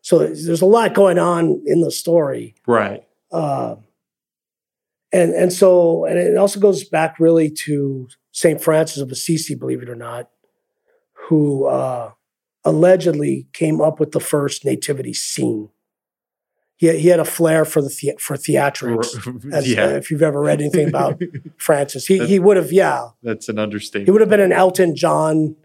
[0.00, 2.56] So there's a lot going on in the story.
[2.66, 3.04] Right.
[3.30, 3.76] Uh,
[5.12, 9.82] and and so and it also goes back really to Saint Francis of Assisi, believe
[9.82, 10.30] it or not,
[11.32, 12.10] who uh,
[12.62, 15.70] allegedly came up with the first nativity scene.
[16.76, 19.50] He, he had a flair for the, the for theatrics.
[19.54, 19.84] As, yeah.
[19.86, 21.18] uh, if you've ever read anything about
[21.56, 24.08] Francis, he he would have yeah That's an understatement.
[24.08, 25.56] he would have been an Elton John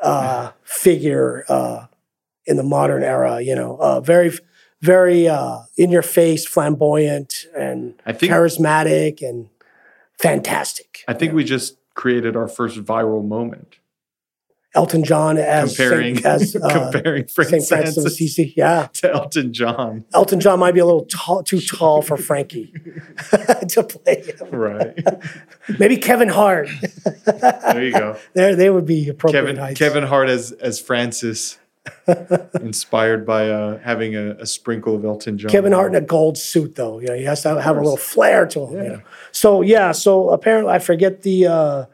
[0.00, 1.88] uh, figure uh,
[2.46, 3.42] in the modern era.
[3.42, 4.32] You know, uh, very,
[4.80, 9.50] very uh, in your face, flamboyant, and think charismatic, and
[10.18, 11.04] fantastic.
[11.06, 13.76] I think we just created our first viral moment
[14.74, 18.54] Elton John as comparing Saint, as uh, comparing Saint Francis Francis of Assisi.
[18.56, 20.04] Yeah, to Elton John.
[20.14, 22.72] Elton John might be a little tall, too tall for Frankie
[23.68, 24.22] to play.
[24.22, 24.48] him.
[24.50, 24.98] Right.
[25.78, 26.68] Maybe Kevin Hart.
[27.26, 28.16] There you go.
[28.34, 29.78] there, they would be appropriate Kevin heights.
[29.78, 31.58] Kevin Hart as as Francis,
[32.60, 35.50] inspired by uh, having a, a sprinkle of Elton John.
[35.50, 36.98] Kevin Hart in a gold suit, though.
[37.00, 38.72] You know, he has to have a little flair to him.
[38.72, 38.88] you Yeah.
[38.88, 39.02] know.
[39.32, 41.84] So yeah, so apparently I forget the uh,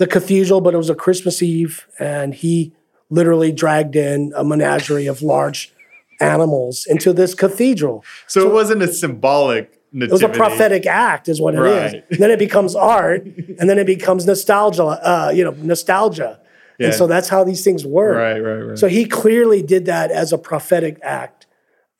[0.00, 2.72] the cathedral, but it was a Christmas Eve, and he
[3.10, 5.74] literally dragged in a menagerie of large
[6.22, 8.02] animals into this cathedral.
[8.26, 11.92] So, it wasn't a symbolic It was a prophetic act, is what it is.
[11.92, 12.04] Right.
[12.18, 14.84] then it becomes art, and then it becomes nostalgia.
[14.84, 16.40] Uh, you know, nostalgia.
[16.78, 16.86] Yeah.
[16.86, 18.16] And so that's how these things work.
[18.16, 18.78] Right, right, right.
[18.78, 21.46] So he clearly did that as a prophetic act,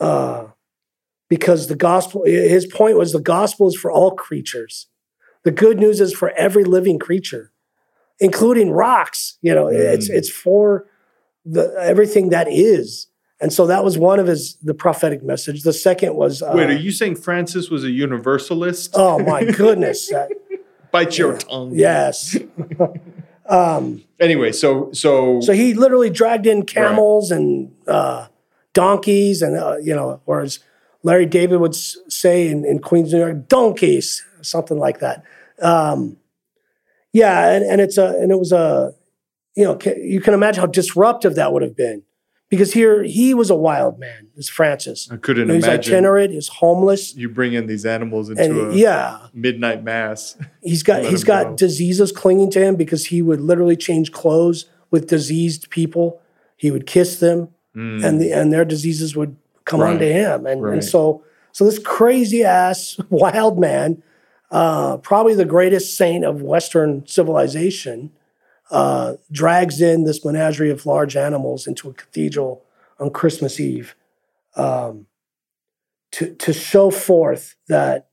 [0.00, 0.46] uh,
[1.28, 2.24] because the gospel.
[2.24, 4.86] His point was the gospel is for all creatures.
[5.44, 7.49] The good news is for every living creature,
[8.20, 9.38] including rocks.
[9.42, 10.14] You know, it's Mm.
[10.14, 10.86] it's for
[11.44, 13.06] the everything that is.
[13.42, 15.62] And so that was one of his the prophetic message.
[15.62, 18.90] The second was uh, Wait, are you saying Francis was a universalist?
[18.94, 20.30] oh my goodness, that-
[20.92, 21.70] Bite your tongue.
[21.74, 22.36] yes.
[23.48, 28.26] um, Anyway, so so, So he literally dragged in camels and uh,
[28.74, 30.58] donkeys, and uh, you know, or as
[31.02, 35.22] Larry David would say in, in Queens, New York, donkeys, something like that.
[35.62, 36.16] Um,
[37.12, 38.92] yeah, and, and it's a and it was a,
[39.56, 42.02] you know, you can imagine how disruptive that would have been,
[42.48, 45.08] because here he was a wild man, this Francis.
[45.10, 48.42] I couldn't You know, he's imagine itinerant, he's homeless, you bring in these animals into
[48.42, 50.36] and a yeah, midnight mass.
[50.62, 51.56] He's got he's got go.
[51.56, 56.20] diseases clinging to him because he would literally change clothes with diseased people.
[56.56, 59.92] He would kiss them, Mm, and the and their diseases would come Right.
[59.92, 60.44] onto him.
[60.46, 60.72] And, Right.
[60.74, 64.02] and so so this crazy ass wild man,
[64.50, 68.12] uh, probably the greatest saint of Western civilization,
[68.70, 72.64] uh, drags in this menagerie of large animals into a cathedral
[72.98, 73.94] on Christmas Eve
[74.56, 75.06] um,
[76.12, 78.08] to to show forth that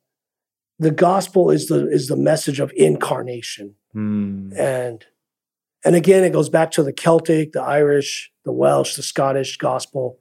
[0.79, 3.75] the gospel is the is the message of incarnation.
[3.95, 5.05] Mm, and
[5.83, 10.19] and again it goes back to the celtic the irish the welsh the scottish gospel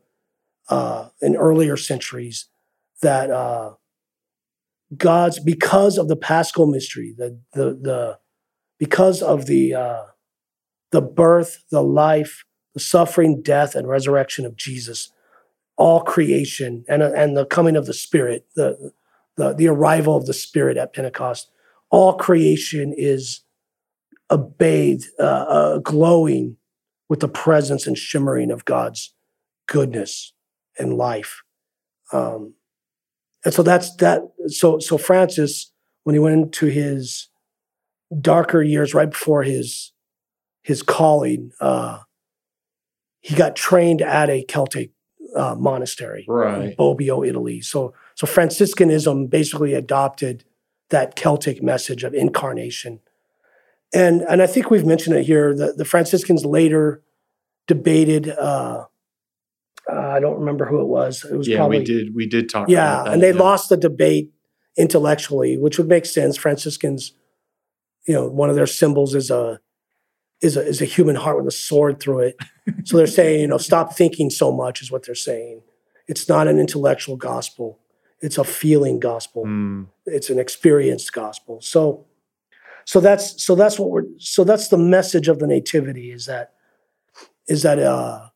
[0.68, 2.46] uh, in earlier centuries
[3.02, 3.72] that uh,
[4.96, 8.18] God's because of the Paschal mystery, the the the
[8.78, 10.02] because of the uh,
[10.92, 12.44] the birth, the life,
[12.74, 15.10] the suffering, death, and resurrection of Jesus,
[15.76, 18.92] all creation and and the coming of the Spirit, the
[19.36, 21.50] the the arrival of the Spirit at Pentecost,
[21.90, 23.42] all creation is
[24.30, 26.56] a bathed, uh, uh, glowing
[27.08, 29.14] with the presence and shimmering of God's
[29.68, 30.32] goodness
[30.78, 31.42] and life.
[32.12, 32.54] Um,
[33.46, 34.22] and so that's that.
[34.48, 37.28] So so Francis, when he went into his
[38.20, 39.92] darker years, right before his
[40.64, 42.00] his calling, uh,
[43.20, 44.90] he got trained at a Celtic
[45.36, 46.70] uh, monastery Right.
[46.70, 47.60] in Bobbio, Italy.
[47.60, 50.42] So so Franciscanism basically adopted
[50.90, 52.98] that Celtic message of incarnation.
[53.94, 55.54] And and I think we've mentioned it here.
[55.54, 57.00] The, the Franciscans later
[57.68, 58.28] debated.
[58.28, 58.86] Uh,
[59.92, 61.24] uh, I don't remember who it was.
[61.24, 62.14] It was Yeah, probably we did.
[62.14, 62.68] We did talk.
[62.68, 63.38] yeah, about that, and they yeah.
[63.38, 64.32] lost the debate
[64.76, 66.36] intellectually, which would make sense.
[66.36, 67.12] Franciscans,
[68.06, 69.60] you know, one of their symbols is a
[70.42, 72.36] is a is a human heart with a sword through it.
[72.84, 75.62] so they're saying, you know, stop thinking so much is what they're saying.
[76.08, 77.78] It's not an intellectual gospel;
[78.20, 79.44] it's a feeling gospel.
[79.46, 81.60] Mm, It's an experienced gospel.
[81.60, 82.06] So,
[82.84, 86.52] so that's so that's what we're so that's the message of the nativity is that
[87.48, 88.28] is that uh,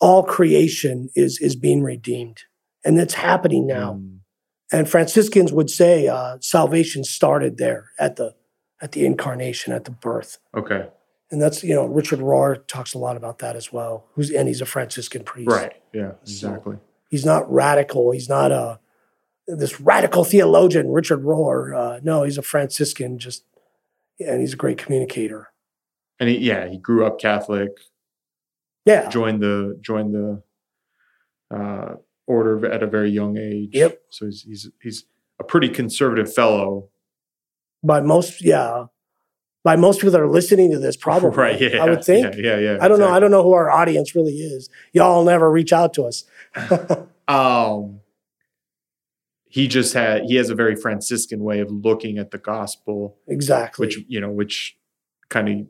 [0.00, 2.42] all creation is is being redeemed,
[2.84, 3.94] and it's happening now.
[3.94, 4.18] mm,
[4.72, 8.34] And Franciscans would say uh, salvation started there at the
[8.82, 10.38] at the incarnation, at the birth.
[10.54, 10.88] okay.
[11.30, 14.06] And that's you know Richard Rohr talks a lot about that as well.
[14.14, 15.50] Who's and he's a Franciscan priest.
[15.50, 15.72] Right.
[15.92, 16.12] Yeah.
[16.22, 16.76] So- Exactly.
[17.10, 18.10] He's not radical.
[18.12, 18.78] He's not a
[19.48, 21.76] this radical theologian, Richard Rohr.
[21.76, 23.18] Uh, no, he's a Franciscan.
[23.18, 23.44] Just
[24.20, 25.48] and he's a great communicator.
[26.20, 27.70] And he, yeah, he grew up Catholic.
[28.86, 29.08] Yeah.
[29.08, 30.42] Joined the joined the
[31.54, 31.96] uh,
[32.26, 33.70] order at a very young age.
[33.72, 34.00] Yep.
[34.10, 35.04] So he's he's he's
[35.38, 36.88] a pretty conservative fellow.
[37.82, 38.86] By most, yeah.
[39.62, 41.30] By most people that are listening to this, probably.
[41.36, 41.60] Right.
[41.60, 41.82] Yeah.
[41.82, 42.36] I would think.
[42.36, 42.56] Yeah.
[42.56, 42.58] Yeah.
[42.58, 43.08] yeah I don't know.
[43.08, 44.70] I don't know who our audience really is.
[44.92, 46.24] Y'all never reach out to us.
[47.28, 48.00] um
[49.48, 53.86] he just had he has a very franciscan way of looking at the gospel exactly.
[53.86, 54.78] which you know which
[55.28, 55.66] kind of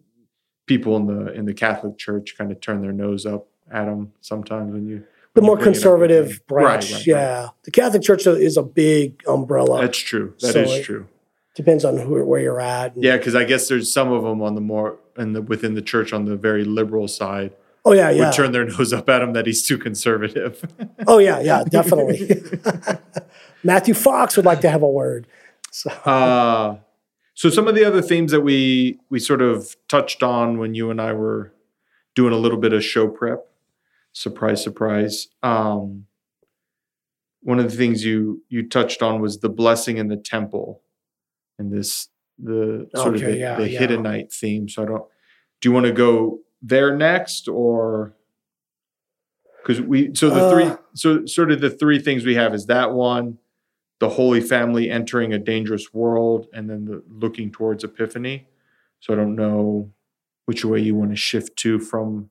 [0.66, 4.12] people in the in the catholic church kind of turn their nose up at him
[4.20, 6.66] sometimes when you the more bring it up with conservative branch.
[6.66, 7.06] Right, right, right.
[7.06, 7.48] yeah.
[7.64, 9.82] The Catholic Church is a big umbrella.
[9.82, 11.06] that's true That is So it- true
[11.54, 12.92] Depends on who, where you're at.
[12.96, 15.82] yeah because i guess there's some of them on the more and the within the
[15.82, 17.52] church on the very liberal side
[17.88, 18.26] Oh yeah, yeah.
[18.26, 20.64] would turn their nose up at him that he's too conservative
[21.06, 22.42] Oh yeah, yeah, definitely.
[23.64, 25.26] Matthew Fox would like to have a word.
[25.70, 26.76] So Uh,
[27.36, 30.90] so some of the other themes that we we sort of touched on when you
[30.90, 31.52] and I were
[32.14, 33.46] doing a little bit of show prep.
[34.12, 35.28] Surprise, surprise.
[35.42, 36.06] Um,
[37.42, 40.80] one of the things you you touched on was the blessing in the temple,
[41.58, 43.78] and this the sort of the, yeah, the yeah.
[43.78, 44.68] hidden night theme.
[44.68, 45.04] So I don't.
[45.60, 48.16] Do you want to go there next, or
[49.62, 52.64] because we so the Uh, three so sort of the three things we have is
[52.66, 53.38] that one,
[53.98, 58.48] the Holy Family entering a dangerous world, and then the looking towards Epiphany.
[59.00, 59.90] So I don't know
[60.46, 62.30] which way you want to shift to from.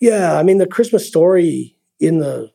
[0.00, 2.52] yeah, I mean the Christmas story in the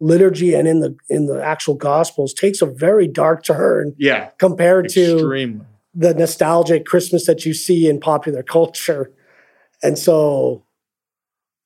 [0.00, 4.88] liturgy and in the in the actual Gospels takes a very dark turn Yeah, compared
[4.90, 5.56] to
[5.94, 9.12] the nostalgic Christmas that you see in popular culture.
[9.82, 10.64] And so,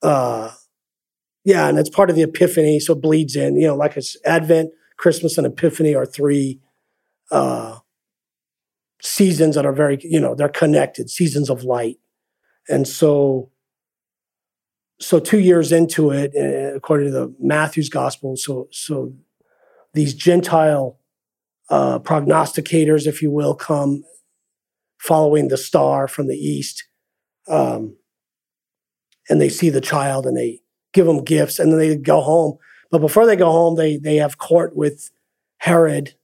[0.03, 0.53] uh,
[1.45, 3.57] yeah, and it's part of the Epiphany, so it bleeds in.
[3.57, 4.71] You know, like it's Advent,
[5.03, 6.61] Christmas, and Epiphany are three
[7.33, 7.79] uh,
[9.03, 11.97] seasons that are very, you know, they're connected, seasons of light.
[12.69, 13.51] And so,
[15.01, 16.31] so two years into it,
[16.77, 19.13] according to the Matthew's Gospel, so so
[19.93, 21.01] these Gentile
[21.69, 24.05] uh, prognosticators, if you will, come
[25.01, 26.85] following the star from the east,
[27.49, 27.97] um,
[29.29, 30.61] and they see the child and they
[30.93, 32.57] give them gifts, and then they go home.
[32.93, 35.11] But before they go home, they they have court with
[35.57, 36.15] Herod,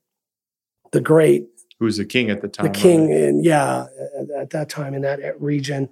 [0.93, 1.47] the Great,
[1.81, 2.67] Who was the king at the time?
[2.71, 3.21] the king, right?
[3.21, 3.87] and yeah,
[4.21, 5.89] at, at that time in that region,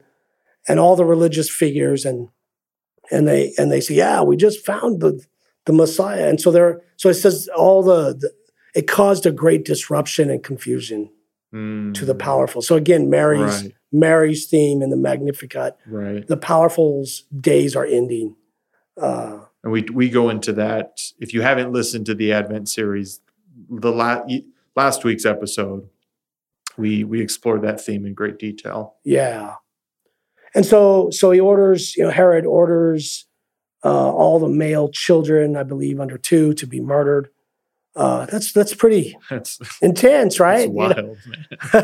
[0.68, 2.29] and all the religious figures, and
[3.11, 5.18] and they and they say, yeah, we just found the
[5.64, 8.31] the Messiah, and so they're so it says all the, the
[8.74, 11.11] it caused a great disruption and confusion
[11.95, 12.61] to the Mm, powerful.
[12.61, 16.27] So again, Mary's Right, Mary's theme in the Magnificat, right.
[16.27, 18.37] the powerful's days are ending.
[19.01, 21.01] Uh, And we we go into that.
[21.19, 23.21] If you haven't listened to the Advent series,
[23.69, 24.33] the last
[24.77, 25.89] last week's episode,
[26.77, 28.95] we we explored that theme in great detail.
[29.03, 29.57] yeah,
[30.55, 33.27] and so so he orders, you know, Herod orders
[33.85, 37.31] uh, all the male children, I believe, under two, to be murdered.
[37.97, 40.71] Uh, that's that's pretty That's, intense, right?
[40.73, 41.17] that's You know?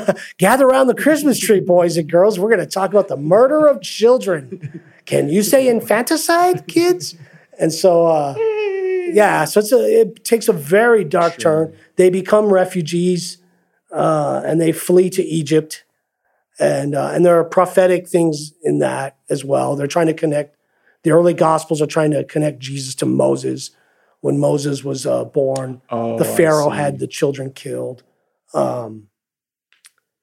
[0.06, 0.16] man.
[0.38, 2.38] Gather around the Christmas tree, boys and girls.
[2.38, 4.80] We're going to talk about the murder of children.
[5.04, 7.16] Can you say infanticide, kids?
[7.58, 8.34] And so, uh,
[9.12, 11.66] yeah, so it's a, it takes a very dark Sure.
[11.66, 11.76] turn.
[11.96, 13.38] They become refugees
[13.92, 15.84] uh, and they flee to Egypt.
[16.58, 19.76] And, uh, and there are prophetic things in that as well.
[19.76, 20.56] They're trying to connect,
[21.02, 23.70] the early gospels are trying to connect Jesus to Moses
[24.20, 28.04] when Moses was uh, born Oh, the pharaoh had the children killed
[28.54, 29.08] um,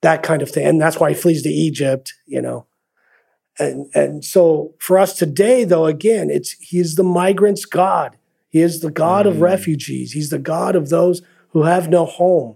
[0.01, 2.65] that kind of thing and that's why he flees to egypt you know
[3.60, 8.18] and and so for us today though again it's he's the migrants god.
[8.49, 9.41] He is the god of Mm.
[9.41, 10.12] refugees.
[10.14, 12.55] He's the god of those who have no home.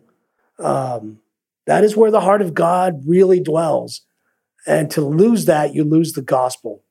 [0.59, 1.19] Um,
[1.67, 4.01] that is where the heart of god really dwells.
[4.65, 6.83] And to lose that you lose the gospel.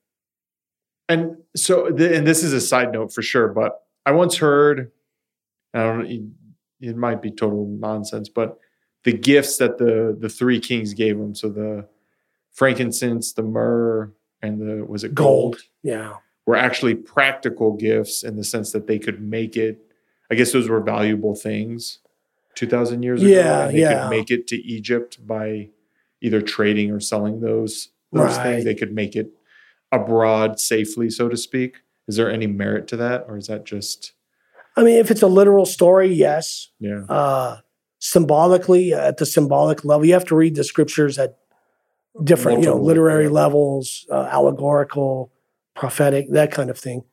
[1.09, 4.93] And so, th- and this is a side note for sure, but I once heard,
[5.75, 6.27] I don't know,
[6.81, 8.59] it might be total nonsense, but
[9.05, 11.35] the gifts that the the three kings gave him.
[11.35, 11.87] so the
[12.53, 16.15] frankincense, the myrrh, and the was it gold, gold yeah
[16.47, 19.79] were actually practical gifts in the sense that they could make it.
[20.31, 21.99] I guess those were valuable things
[22.55, 23.31] two thousand years ago.
[23.31, 24.03] Yeah, they yeah.
[24.03, 25.71] could make it to Egypt by
[26.21, 28.43] either trading or selling those those Right.
[28.43, 28.65] things.
[28.65, 29.31] They could make it
[29.91, 31.79] abroad safely, so to speak.
[32.09, 34.13] Is there any merit to that, or is that just
[34.75, 37.03] i mean if it's a literal story yes yeah?
[37.09, 37.59] uh,
[37.99, 40.05] symbolically at the symbolic level.
[40.05, 41.37] You have to read the scriptures at
[42.23, 45.33] different, you know, literary levels, uh, allegorical,
[45.75, 47.05] prophetic, that kind of thing.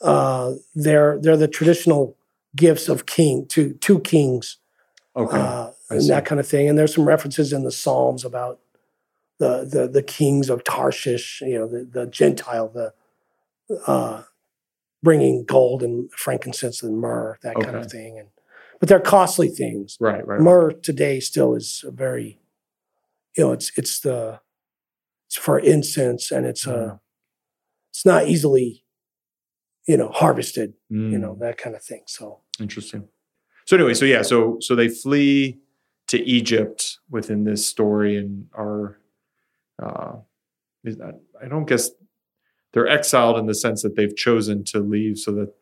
[0.00, 2.16] Uh, they're they're the traditional
[2.56, 4.58] gifts of king to two kings
[5.14, 6.68] Okay, uh, and that kind of thing.
[6.68, 8.60] And there's some references in the Psalms about
[9.38, 12.92] the the the kings of Tarshish, you know, the the Gentile, the
[13.86, 14.22] uh,
[15.02, 18.18] bringing gold and frankincense and myrrh, that kind of thing.
[18.18, 18.28] And
[18.80, 20.40] but they're costly things right, right.
[20.40, 22.38] myrrh today still is a very
[23.36, 24.40] you know it's it's the
[25.28, 27.00] it's for incense and it's uh Mhm.
[27.90, 28.84] it's not easily
[29.86, 33.08] you know harvested you Mm, know that kind of thing so interesting.
[33.66, 35.60] So anyway, so yeah, so so they flee
[36.08, 38.98] to Egypt within this story and are
[39.82, 40.16] uh
[40.84, 41.90] is that I don't guess
[42.72, 45.52] they're exiled in the sense that they've chosen to leave so that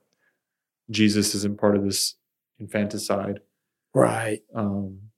[0.90, 2.16] Jesus isn't part of this
[2.58, 3.40] infanticide.
[3.94, 5.10] right Um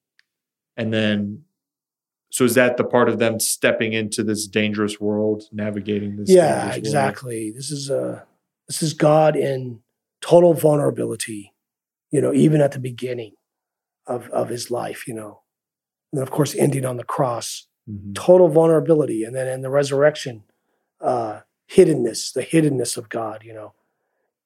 [0.76, 1.44] and then
[2.32, 6.62] so is that the part of them stepping into this dangerous world, navigating this yeah
[6.62, 6.86] dangerous world?
[6.86, 7.50] exactly.
[7.52, 8.22] This is uh
[8.68, 9.80] this is god in
[10.20, 11.52] total vulnerability
[12.10, 13.32] you know even at the beginning
[14.06, 15.40] of of his life you know.
[16.12, 17.66] And of course ending on the cross.
[17.90, 18.14] Mhm.
[18.14, 20.44] total vulnerability and then in the resurrection
[21.00, 21.40] uh
[21.74, 23.72] hiddenness the hiddenness of god you know.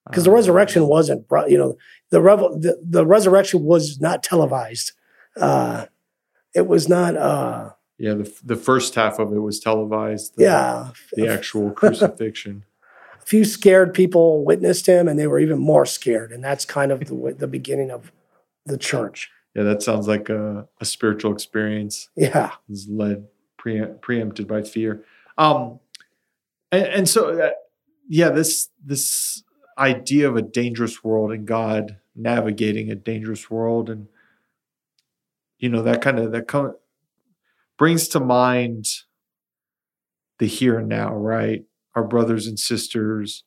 [0.09, 1.77] Because the Ah, resurrection wasn't you know
[2.09, 4.91] the, revel- the the resurrection was not televised.
[5.39, 5.85] Uh
[6.55, 10.35] it was not uh Yeah, the the first half of it was televised.
[10.35, 12.63] The, yeah the actual crucifixion.
[13.21, 16.91] a few scared people witnessed him and they were even more scared and that's kind
[16.91, 18.11] of the the beginning of
[18.65, 22.09] the church Yeah, that sounds like a, a spiritual experience.
[22.15, 23.27] yeah Is led
[23.57, 25.03] pre- preempted by fear.
[25.37, 25.79] Um,
[26.71, 27.49] and, and so uh,
[28.09, 29.43] yeah, this this
[29.77, 34.07] idea of a dangerous world and God navigating a dangerous world, and
[35.59, 36.73] you know that kind of that kind
[37.77, 38.85] brings to mind
[40.39, 41.63] the here and now, right?
[41.95, 43.43] Our brothers and sisters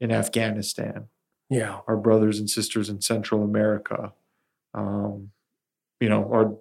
[0.00, 1.08] in Afghanistan.
[1.50, 4.12] yeah our brothers and sisters in Central America.
[4.74, 5.30] Um,
[6.00, 6.56] you know, our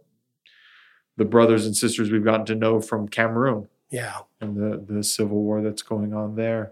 [1.18, 5.42] the brothers and sisters we've gotten to know from Cameroon yeah and the the civil
[5.44, 6.72] war that's going on there.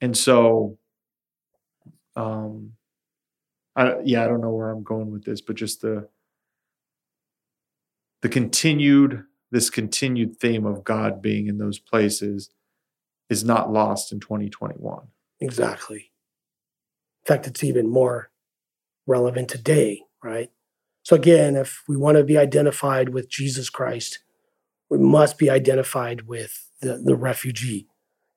[0.00, 0.78] And so
[2.16, 2.72] um
[3.76, 6.08] I yeah, I don't know where I'm going with this, but just the
[8.22, 12.50] the continued this continued theme of God being in those places
[13.30, 15.08] is not lost in 2021.
[15.40, 16.10] Exactly.
[17.22, 18.30] In fact, it's even more
[19.06, 20.50] relevant today, right?
[21.02, 24.20] So, again, if we want to be identified with Jesus Christ,
[24.90, 27.86] we must be identified with the, the refugee.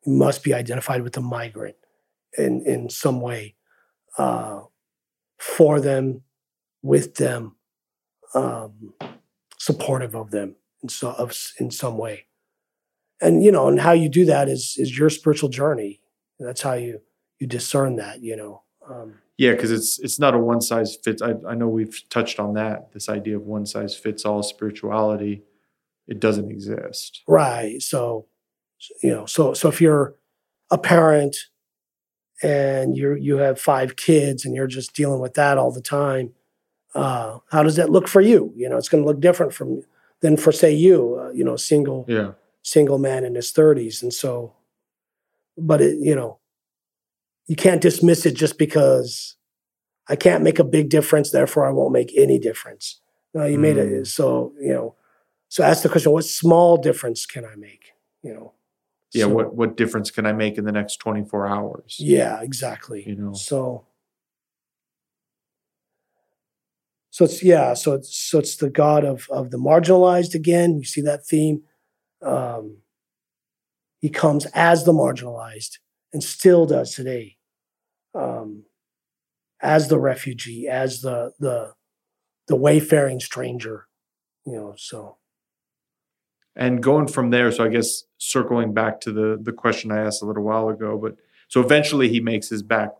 [0.05, 1.75] We must be identified with the migrant
[2.37, 3.55] in, in some way
[4.17, 4.61] uh,
[5.37, 6.21] for them,
[6.81, 7.55] with them,
[8.33, 8.93] um,
[9.57, 12.25] supportive of them in, so, of, in some way.
[13.21, 16.01] And, you know, and how you do that is, is your spiritual journey.
[16.39, 17.01] That's how you
[17.39, 18.63] you discern that, you know.
[18.87, 21.21] Um, Yeah, because it's it's not a one size fits.
[21.21, 22.93] I, I know we've touched on that.
[22.93, 25.43] This idea of one size fits all spirituality,
[26.07, 27.21] it doesn't exist.
[27.27, 27.81] right.
[27.81, 28.25] So,
[29.03, 30.15] you know, so so if you're
[30.71, 31.35] a parent
[32.41, 36.33] and you're you have five kids and you're just dealing with that all the time,
[36.93, 38.51] Uh, how does that look for you?
[38.55, 39.83] You know, it's going to look different from
[40.21, 42.33] than for say you, uh, you know, single Yeah.
[42.63, 44.53] single man in his 30s, and so,
[45.57, 46.39] but it, you know,
[47.47, 49.35] you can't dismiss it just because
[50.07, 53.01] I can't make a big difference, therefore I won't make any difference.
[53.33, 53.89] No, you made it.
[53.89, 54.07] Mm.
[54.07, 54.95] So you know,
[55.49, 57.91] so ask the question: What small difference can I make?
[58.23, 58.53] You know.
[59.13, 59.23] Yeah.
[59.25, 61.97] So- what what difference can I make in the next 24 hours?
[61.99, 63.03] Yeah, exactly.
[63.07, 63.33] You know.
[63.33, 63.85] So
[67.11, 70.77] so it's yeah, so it's so it's the God of of the marginalized again.
[70.77, 71.61] You see that theme.
[72.21, 72.77] Um
[73.99, 75.77] he comes as the marginalized
[76.13, 77.37] and still does today.
[78.15, 78.63] Um
[79.61, 81.73] as the refugee, as the the
[82.47, 83.87] the wayfaring stranger,
[84.45, 85.17] you know, so
[86.55, 90.21] And going from there, so I guess circling back to the the question I asked
[90.23, 91.15] a little while ago, but
[91.49, 92.91] so eventually he makes his back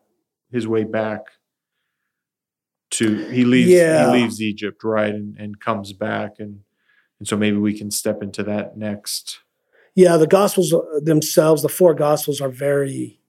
[0.51, 1.22] his way back
[2.92, 4.08] to he leaves Yeah.
[4.14, 5.14] he leaves Egypt, right?
[5.14, 6.62] And and comes back and
[7.20, 9.39] and so maybe we can step into that next.
[9.96, 13.20] Yeah, the Gospels uh, themselves, the four Gospels are very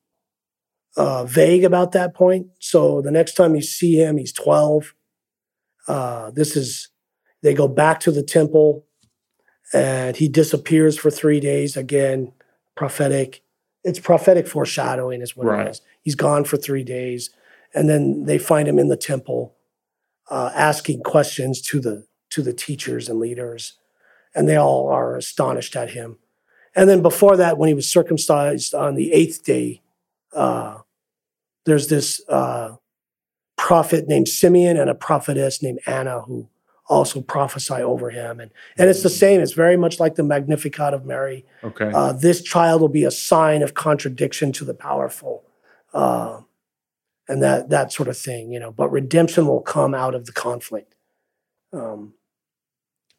[0.97, 2.47] uh, vague about that point.
[2.59, 4.95] So the next time you see him, he's 12.
[5.89, 6.89] Uh, this is,
[7.43, 8.87] they go back to the temple
[9.75, 11.77] and he disappears for three days.
[11.77, 12.33] Again,
[12.77, 13.43] prophetic.
[13.85, 15.67] It's prophetic foreshadowing, is what Right.
[15.67, 15.81] it is.
[16.03, 17.31] He's gone for three days.
[17.75, 19.55] And then they find him in the temple
[20.31, 23.79] uh, asking questions to the to the teachers and leaders.
[24.35, 26.17] And they all are astonished at him.
[26.75, 29.83] And then before that, when he was circumcised on the eighth day,
[30.33, 30.79] uh,
[31.67, 32.77] there's this uh,
[33.59, 36.49] prophet named Simeon and a prophetess named Anna who
[36.89, 38.41] also prophesy over him.
[38.41, 39.41] And, and it's the same.
[39.41, 41.45] It's very much like the Magnificat of Mary.
[41.63, 41.91] Okay.
[41.95, 45.45] Uh, this child will be a sign of contradiction to the powerful.
[47.29, 50.27] Uh, and that, that sort of thing, you know, but redemption will come out of
[50.27, 50.95] the conflict.
[51.73, 52.15] Um,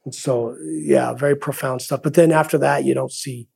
[0.05, 2.01] and so, yeah, very profound stuff.
[2.03, 3.47] But then after that, you don't see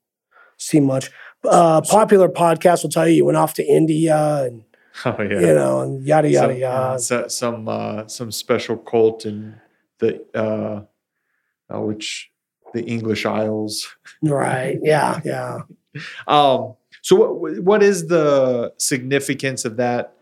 [0.58, 1.12] see much.
[1.44, 4.64] Uh, popular podcasts will tell you you went off to India and
[5.06, 5.40] oh yeah.
[5.40, 7.00] you know and yada yada some, yada.
[7.00, 9.56] so- some uh, some special cult in
[10.00, 10.82] the uh,
[11.74, 12.32] uh, which
[12.74, 13.88] the English Isles.
[14.22, 14.80] Right?
[14.84, 15.60] Yeah, yeah.
[16.28, 20.14] Um, so what what is the significance of that?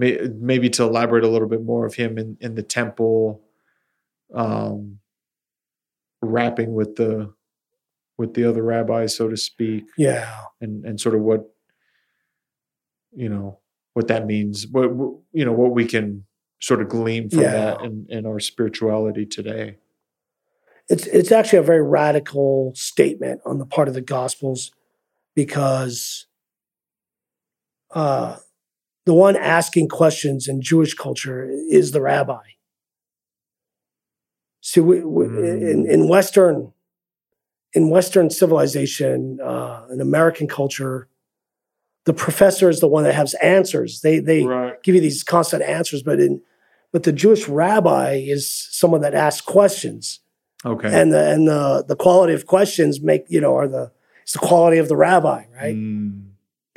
[0.00, 3.42] May- Maybe to elaborate a little bit more of him in, in the temple,
[4.34, 4.98] um,
[6.22, 7.32] rapping with the
[8.18, 10.44] with the other rabbis, so to speak, Yeah.
[10.60, 11.42] and and sort of what
[13.14, 13.58] you know
[13.94, 14.66] what that means.
[14.66, 16.24] What what- you know what we can
[16.60, 17.52] sort of glean from Yeah.
[17.52, 19.76] that in, in our spirituality today.
[20.88, 24.70] It's it's actually a very radical statement on the part of the Gospels
[25.34, 26.26] because
[27.94, 28.36] uh,
[29.10, 32.44] the one asking questions in Jewish culture is the rabbi.
[34.60, 36.72] See, we, we, in, in Western
[37.72, 41.08] in Western civilization, uh, in American culture,
[42.04, 44.00] the professor is the one that has answers.
[44.02, 44.80] They they Right.
[44.84, 46.40] give you these constant answers, but in
[46.92, 50.20] but the Jewish rabbi is someone that asks questions
[50.64, 50.88] Okay.
[51.00, 53.90] and the and the the quality of questions make you know are the
[54.22, 56.26] it's the quality of the rabbi right Mm.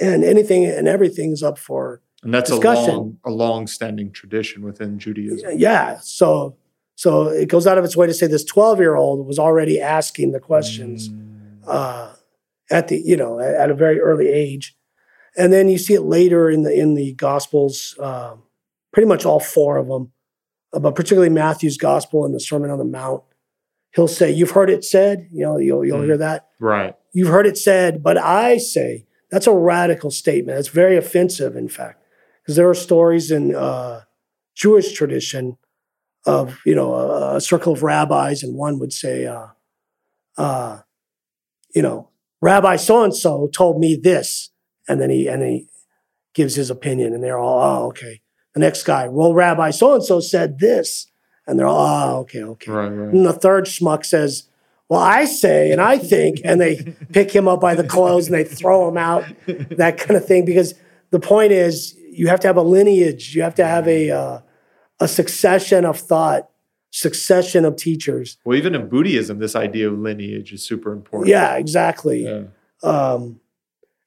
[0.02, 2.96] and anything and everything is up for And that's a discussion.
[2.96, 5.52] long, a long-standing tradition within Judaism.
[5.58, 6.56] yeah so
[6.96, 9.80] so it goes out of its way to say this 12 year old was already
[9.82, 11.62] asking the questions Mm.
[11.68, 12.14] uh,
[12.72, 14.76] at the you know at, at a very early age
[15.36, 18.36] and then you see it later in the in the gospels uh,
[18.92, 20.12] pretty much all four of them
[20.74, 23.24] uh, but particularly matthew's gospel and the sermon on the mount
[23.96, 26.06] he'll say you've heard it said you know you'll, you'll Mm.
[26.06, 26.96] hear that Right.
[27.12, 30.58] You've heard it said, but I say that's a radical statement.
[30.60, 32.03] It's very offensive, in fact,
[32.44, 34.02] because there are stories in uh,
[34.56, 35.58] Jewish tradition
[36.26, 39.48] of you know a, a circle of rabbis, and one would say, uh,
[40.38, 40.80] uh,
[41.74, 42.10] you know,
[42.42, 44.50] Rabbi so and so told me this,
[44.88, 45.68] and then he and then he
[46.34, 48.22] gives his opinion, and they're all, oh, okay.
[48.54, 51.08] The next guy, well, Rabbi so and so said this,
[51.48, 52.72] and they're all, oh, okay, okay.
[52.72, 52.88] Right.
[52.88, 53.14] Right.
[53.14, 54.48] And the third schmuck says,
[54.90, 58.36] Well, I say and I think, and they pick him up by the clothes and
[58.36, 60.46] they throw him out, that kind of thing.
[60.46, 60.76] Because
[61.10, 64.40] the point is, you have to have a lineage, you have to have a, uh,
[65.00, 66.50] a succession of thought,
[66.92, 68.38] succession of teachers.
[68.46, 71.30] Well, even in Buddhism, this idea of lineage is super important.
[71.30, 72.24] Yeah, exactly.
[72.26, 72.44] Yeah.
[72.84, 73.40] Um,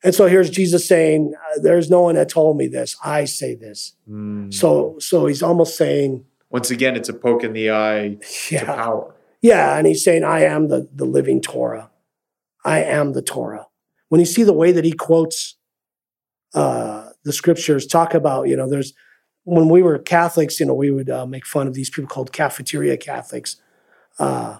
[0.05, 2.97] and so here's Jesus saying, uh, There's no one that told me this.
[3.05, 3.95] I say this.
[4.09, 4.53] Mm.
[4.55, 8.65] So, so he's almost saying, once again, it's a poke in the eye to Yeah.
[8.65, 9.15] power.
[9.43, 11.91] Yeah, and he's saying, I am the, the living Torah.
[12.65, 13.67] I am the Torah.
[14.09, 15.57] When you see the way that he quotes
[16.55, 18.95] uh, the scriptures, talk about, you know, there's
[19.43, 22.33] when we were Catholics, you know, we would uh, make fun of these people called
[22.33, 23.57] cafeteria Catholics,
[24.19, 24.59] uh,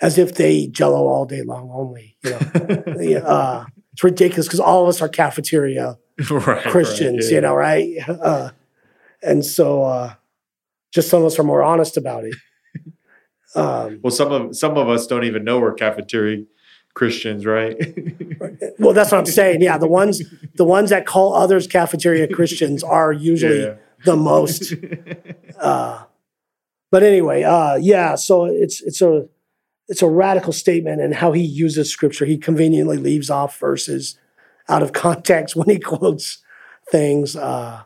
[0.00, 2.16] as if they eat Jello all day long only.
[2.22, 2.38] You know,
[3.26, 5.98] uh, it's ridiculous because all of us are cafeteria
[6.30, 7.34] right, Christians, right, yeah.
[7.34, 8.08] you know, right?
[8.08, 8.50] Uh,
[9.22, 10.14] and so, uh,
[10.92, 12.34] just some of us are more honest about it.
[13.54, 16.44] Um, Well, some of some of us don't even know we're cafeteria
[16.98, 17.76] Christians, right?
[18.80, 19.62] well, that's what I'm saying.
[19.62, 20.20] Yeah, the ones
[20.56, 23.74] the ones that call others cafeteria Christians are usually Yeah.
[24.04, 24.74] the most.
[25.58, 26.04] Uh,
[26.92, 28.14] but anyway, uh, yeah.
[28.14, 29.26] So it's it's a
[29.88, 32.24] it's a radical statement, and how he uses scripture.
[32.24, 34.16] He conveniently leaves off verses
[34.68, 36.38] out of context when he quotes
[36.92, 37.34] things.
[37.34, 37.82] Uh,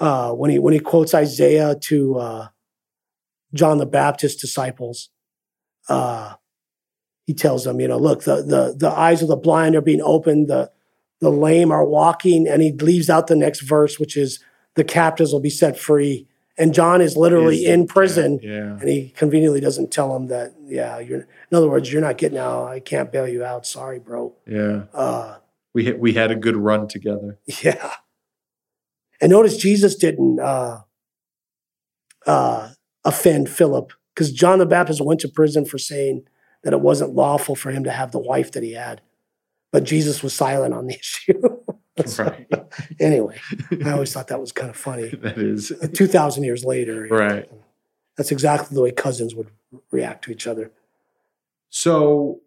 [0.00, 2.48] uh, when he when he quotes Isaiah to uh,
[3.54, 5.10] John the Baptist disciples,
[5.88, 6.34] uh,
[7.26, 10.00] he tells them, you know, look, the the the eyes of the blind are being
[10.02, 10.70] opened, the
[11.20, 14.38] the lame are walking, and he leaves out the next verse, which is
[14.74, 16.26] the captives will be set free.
[16.58, 18.78] And John is literally Is- in prison, Yeah.
[18.80, 21.20] and he conveniently doesn't tell him that, yeah, you're.
[21.50, 22.64] In other words, you're not getting out.
[22.68, 23.66] I can't bail you out.
[23.66, 24.34] Sorry, bro.
[24.46, 24.84] Yeah.
[24.94, 25.36] Uh,
[25.74, 27.38] We had, we had a good run together.
[27.62, 27.92] yeah.
[29.20, 30.80] And notice Jesus didn't uh,
[32.26, 32.70] uh,
[33.04, 36.24] offend Philip because John the Baptist went to prison for saying
[36.64, 39.00] that it wasn't lawful for him to have the wife that he had.
[39.72, 41.40] But Jesus was silent on the issue.
[42.06, 42.46] So, Right.
[43.00, 43.38] Anyway,
[43.84, 45.08] I always thought that was kind of funny.
[45.22, 47.50] that is 2,000 years later, right.
[48.16, 49.48] that's exactly the way cousins would
[49.90, 50.70] react to each other.
[51.70, 52.40] So,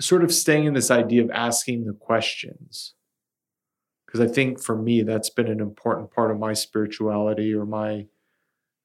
[0.00, 2.94] sort of staying in this idea of asking the questions,
[4.06, 8.06] because I think for me that's been an important part of my spirituality or my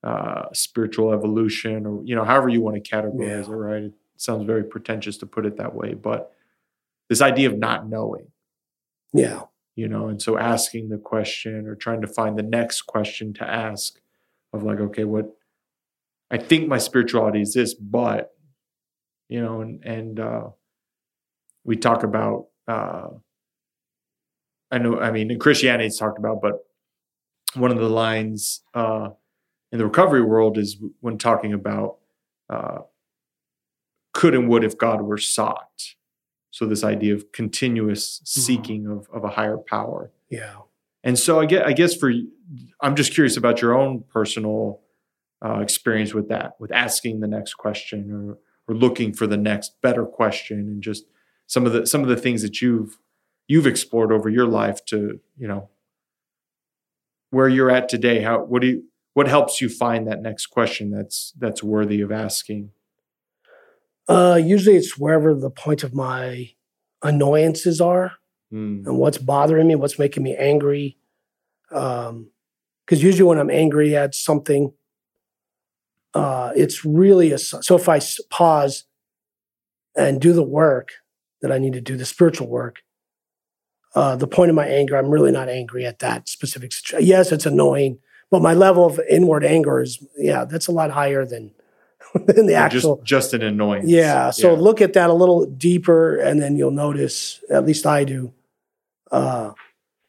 [0.03, 3.39] uh, spiritual evolution, or you know, however you want to categorize Yeah.
[3.41, 3.47] it.
[3.49, 3.91] Right?
[4.17, 6.31] Sounds very pretentious to put it that way, but
[7.09, 8.31] this idea of not knowing,
[9.13, 9.43] Yeah.
[9.75, 13.43] you know, and so asking the question or trying to find the next question to
[13.43, 13.99] ask,
[14.53, 15.35] of like, okay, what
[16.29, 18.35] I think my spirituality is this, but
[19.29, 20.49] you know, and and uh,
[21.63, 22.47] we talk about.
[22.67, 23.07] Uh,
[24.71, 26.65] I know, I mean, in Christianity, it's talked about, but
[27.55, 29.09] one of the lines uh,
[29.71, 31.97] in the recovery world is when talking about
[32.49, 32.79] uh,
[34.13, 35.95] could and would if God were sought.
[36.51, 40.11] So this idea of continuous seeking of, of a higher power.
[40.29, 40.57] Yeah.
[41.03, 42.11] And so I get, I guess for,
[42.79, 44.81] I'm just curious about your own personal
[45.43, 48.37] uh, experience with that, with asking the next question or,
[48.67, 51.05] or looking for the next better question, and just
[51.47, 52.97] some of the some of the things that you've
[53.47, 55.69] you've explored over your life to, you know,
[57.29, 58.21] where you're at today.
[58.21, 58.83] How what do you
[59.13, 62.71] what helps you find that next question that's that's worthy of asking?
[64.07, 66.51] Uh, usually it's wherever the point of my
[67.01, 68.13] annoyances are.
[68.51, 70.97] Mm, and what's bothering me, what's making me angry.
[71.71, 72.29] Um,
[72.85, 74.73] because usually when I'm angry at something,
[76.13, 77.99] uh, it's really a so if I
[78.29, 78.83] pause
[79.95, 80.93] and do the work
[81.41, 82.81] that I need to do, the spiritual work.
[83.95, 87.07] Uh, the point of my anger, I'm really not angry at that specific situation.
[87.07, 87.99] Yes, it's annoying,
[88.31, 91.51] but my level of inward anger is, yeah, that's a lot higher than,
[92.27, 92.97] than the actual.
[92.97, 93.89] just just an annoyance.
[93.89, 94.29] Yeah.
[94.31, 94.59] So Yeah.
[94.59, 98.33] look at that a little deeper, and then you'll notice, at least I do,
[99.11, 99.51] uh,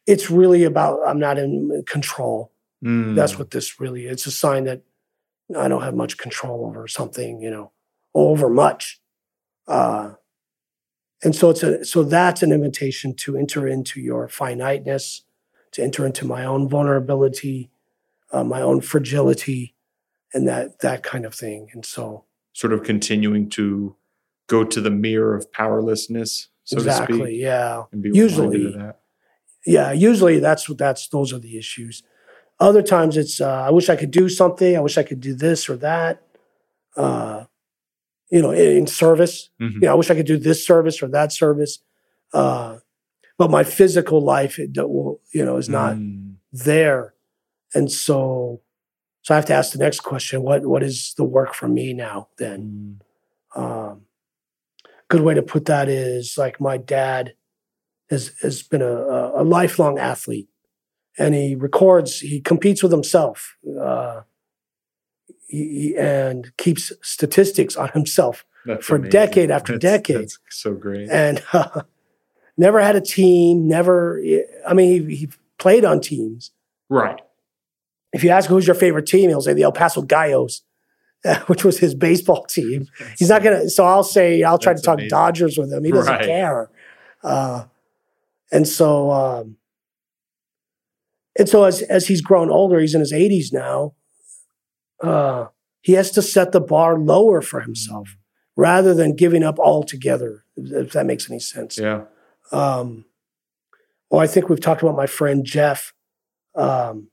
[0.07, 2.51] it's really about I'm not in control.
[2.85, 4.83] Mm, That's what this really It's a sign that
[5.59, 7.71] I don't have much control over something, you know,
[8.15, 9.01] over much.
[9.67, 10.13] Uh,
[11.23, 15.23] and so it's a so that's an invitation to enter into your finiteness,
[15.73, 17.71] to enter into my own vulnerability,
[18.31, 19.75] uh, my own fragility,
[20.35, 21.69] and that that kind of thing.
[21.73, 23.97] And so sort of continuing to
[24.49, 27.85] go to the mirror of powerlessness, so to exactly, speak, yeah.
[27.93, 29.01] Usually, that.
[29.67, 32.03] yeah usually that's what that's those are the issues
[32.61, 35.35] other times it's uh, i wish i could do something i wish i could do
[35.35, 36.23] this or that
[36.97, 37.45] uh,
[38.31, 39.75] you know in, in service Mhm.
[39.75, 41.79] you know i wish i could do this service or that service
[42.35, 42.79] uh,
[43.39, 47.15] but my physical life it will you know is not Mm, there
[47.75, 48.61] and so
[49.25, 51.93] so i have to ask the next question what what is the work for me
[51.93, 53.01] now then
[53.57, 54.03] mm, um,
[55.09, 57.35] good way to put that is like my dad
[58.11, 58.95] has has been a,
[59.41, 60.49] a, lifelong athlete,
[61.17, 62.21] and he records.
[62.21, 64.21] He competes with himself, uh,
[65.49, 69.11] he- and keeps statistics on himself, that's For amazing.
[69.11, 70.17] decade after That's- decade.
[70.23, 71.09] That's so great.
[71.11, 71.83] and uh,
[72.59, 73.67] never had a team.
[73.67, 74.21] Never.
[74.69, 76.51] I mean, he, he played on teams.
[76.91, 77.21] right.
[78.15, 80.63] If you ask who's your favorite team, he'll say the El Paso Gallos,
[81.49, 82.87] which was his baseball team.
[83.19, 83.69] He's not gonna.
[83.69, 85.11] So I'll say I'll try to talk amazing.
[85.11, 85.85] Dodgers with him.
[85.85, 86.25] He doesn't Right.
[86.25, 86.71] care.
[87.23, 87.65] Uh,
[88.53, 89.57] and so, um,
[91.39, 93.95] and so as as he's grown older, he's in his 80s now.
[95.03, 95.47] Uh,
[95.81, 98.17] he has to set the bar lower for himself
[98.57, 100.45] rather than giving up altogether.
[100.57, 101.77] If that makes any sense.
[101.79, 102.05] Yeah.
[102.53, 103.07] Um,
[104.11, 105.93] well, I think we've talked about my friend Jeff,
[106.55, 107.09] um,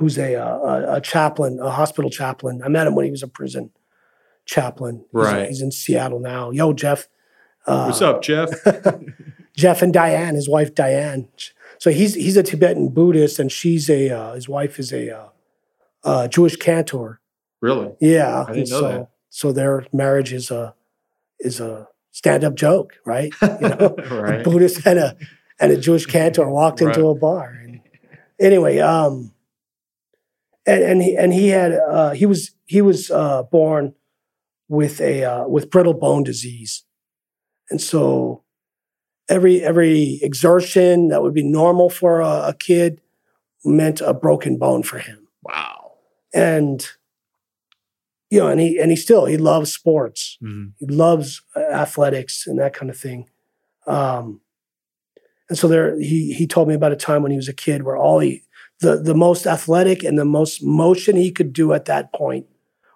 [0.00, 2.62] who's a, a a chaplain, a hospital chaplain.
[2.64, 3.70] I met him when he was a prison
[4.46, 5.04] chaplain.
[5.12, 5.48] He's, Right.
[5.48, 6.50] He's in Seattle now.
[6.50, 7.06] Yo, Jeff.
[7.66, 8.48] Uh, What's up, Jeff?
[9.56, 11.28] Jeff and Diane, his wife Diane.
[11.78, 15.28] So he's he's a Tibetan Buddhist, and she's a uh, his wife is a uh,
[16.02, 17.20] uh, Jewish cantor.
[17.60, 17.92] really?
[18.00, 19.10] Yeah, I didn't and know so that.
[19.28, 20.74] so their marriage is a
[21.38, 23.32] is a stand up joke, right?
[23.42, 24.42] You know, a.
[24.42, 25.16] Buddhist and a
[25.58, 27.50] and a Jewish cantor walked into a bar.
[27.62, 27.80] And
[28.40, 29.32] anyway, um,
[30.70, 33.94] and and he and he had uh, he was he was uh, born
[34.68, 36.84] with a uh, with brittle bone disease,
[37.70, 38.42] and so
[39.28, 43.00] every every exertion that would be normal for a, a kid
[43.64, 45.92] meant a broken bone for him Wow.
[46.32, 46.86] and
[48.30, 50.72] you know and he and he still he loves sports Mhm.
[50.78, 53.28] he loves uh, athletics and that kind of thing
[53.86, 54.40] um
[55.48, 57.82] and so there he he told me about a time when he was a kid
[57.82, 58.42] where all he
[58.80, 62.46] the the most athletic and the most motion he could do at that point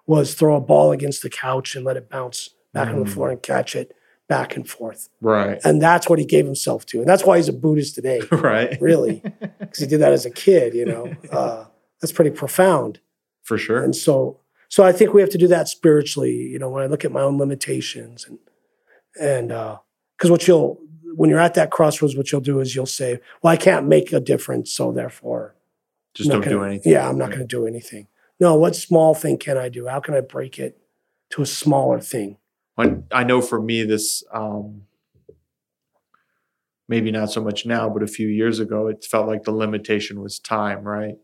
[0.07, 3.13] was throw a ball against the couch and let it bounce back on the Mm.
[3.13, 3.91] floor and catch it
[4.27, 5.59] back and forth Right.
[5.63, 8.75] and that's what he gave himself to and that's why he's a buddhist today right.
[8.81, 9.21] really
[9.59, 11.65] because he did that as a kid you know uh,
[12.01, 12.99] that's pretty profound
[13.43, 13.83] For sure.
[13.83, 16.87] and so so i think we have to do that spiritually you know when i
[16.87, 18.39] look at my own limitations and
[19.19, 19.77] and uh
[20.17, 20.79] because what you'll
[21.15, 24.11] when you're at that crossroads what you'll do is you'll say well i can't make
[24.11, 25.54] a difference so therefore
[26.15, 26.91] Just don't do gonna- anything.
[26.91, 28.07] yeah i'm not going to do anything
[28.39, 30.77] no what small thing can i do how can i break it
[31.31, 32.37] to a smaller thing
[32.75, 34.81] When I know for me, this um,
[36.87, 40.21] maybe not so much now, but a few years ago, it felt like the limitation
[40.21, 40.83] was time.
[40.83, 41.15] Right?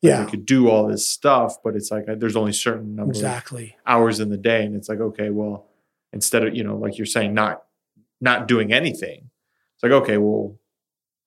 [0.00, 3.16] yeah You could do all this stuff, but it's like there's only certain number of
[3.16, 5.66] exactly hours in the day, and it's like okay, well,
[6.12, 7.64] instead of you know, like you're saying, not
[8.20, 9.30] not doing anything,
[9.74, 10.58] it's like okay, well,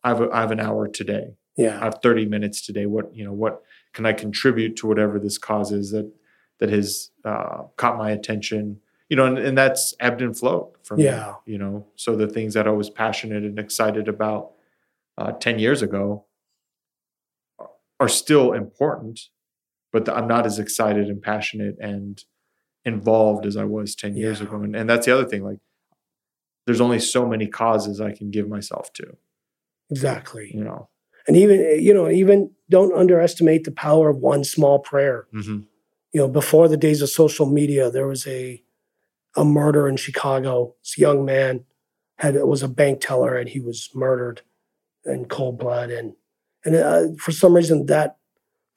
[0.03, 1.35] I have a, I have an hour today.
[1.57, 2.85] I yeah have 30 minutes today.
[2.85, 3.61] What, you know, what
[3.93, 6.11] can I contribute to whatever this cause is that,
[6.59, 8.79] that has uh, caught my attention,
[9.09, 11.35] you know, and, and that's ebbed and flowed for Yeah.
[11.45, 14.51] me, you know, so the things that I was passionate and excited about
[15.17, 16.25] uh, 10 years ago
[17.99, 19.19] are- still important,
[19.93, 22.21] but I'm not as excited and passionate and
[22.83, 24.57] involved as I was 10 years ago.
[24.57, 25.57] And, and that's the other thing, like
[26.65, 29.15] there's only so many causes I can give myself to,
[29.89, 30.89] exactly you know?
[31.27, 35.59] And even you know even don't underestimate the power of one small prayer hmm
[36.13, 38.63] you know, before the days of social media, there was a
[39.35, 40.73] a murder in Chicago.
[40.81, 41.65] This young man
[42.19, 44.41] had was a bank teller and he was murdered
[45.03, 45.89] in cold blood.
[45.91, 46.13] And
[46.63, 48.15] and uh, for some reason, that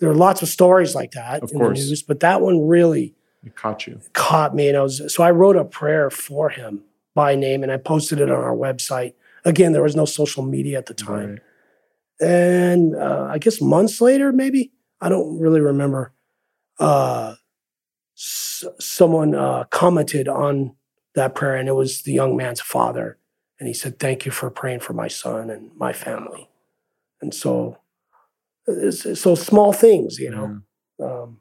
[0.00, 1.78] there are lots of stories like that Of in course.
[1.78, 4.00] the news, but that one really It caught you.
[4.14, 4.66] caught me.
[4.68, 6.82] And I was so I wrote a prayer for him
[7.14, 9.12] by name and I posted it on our website.
[9.44, 11.30] Again, there was no social media at the time.
[11.30, 11.38] Right.
[12.20, 16.12] And uh, I guess months later, maybe I don't really remember.
[16.78, 17.34] Uh,
[18.16, 20.74] s- someone uh, commented on
[21.14, 23.18] that prayer, and it was the young man's father,
[23.58, 26.48] and he said, "Thank you for praying for my son and my family."
[27.20, 27.78] And so,
[28.90, 30.60] so small things, you know.
[31.00, 31.40] Um,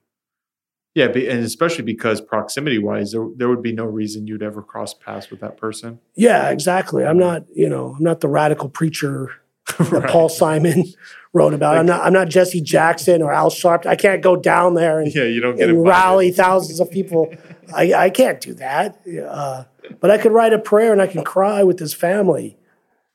[0.95, 4.93] Yeah, and especially because proximity wise, there, there would be no reason you'd ever cross
[4.95, 5.99] paths with that person.
[6.15, 7.05] yeah, exactly.
[7.05, 9.29] I'm not, you know, I'm not the radical preacher
[9.91, 10.09] Right.
[10.09, 10.85] Paul Simon
[11.33, 11.77] wrote about.
[11.77, 12.01] I'm not.
[12.01, 13.85] I'm not Jesse Jackson or Al Sharpton.
[13.87, 17.33] I can't go down there and Yeah, you don't get and rally thousands of people.
[17.75, 18.99] I, I can't do that.
[19.29, 19.65] Uh,
[19.99, 22.57] but I could write a prayer and I can cry with his family,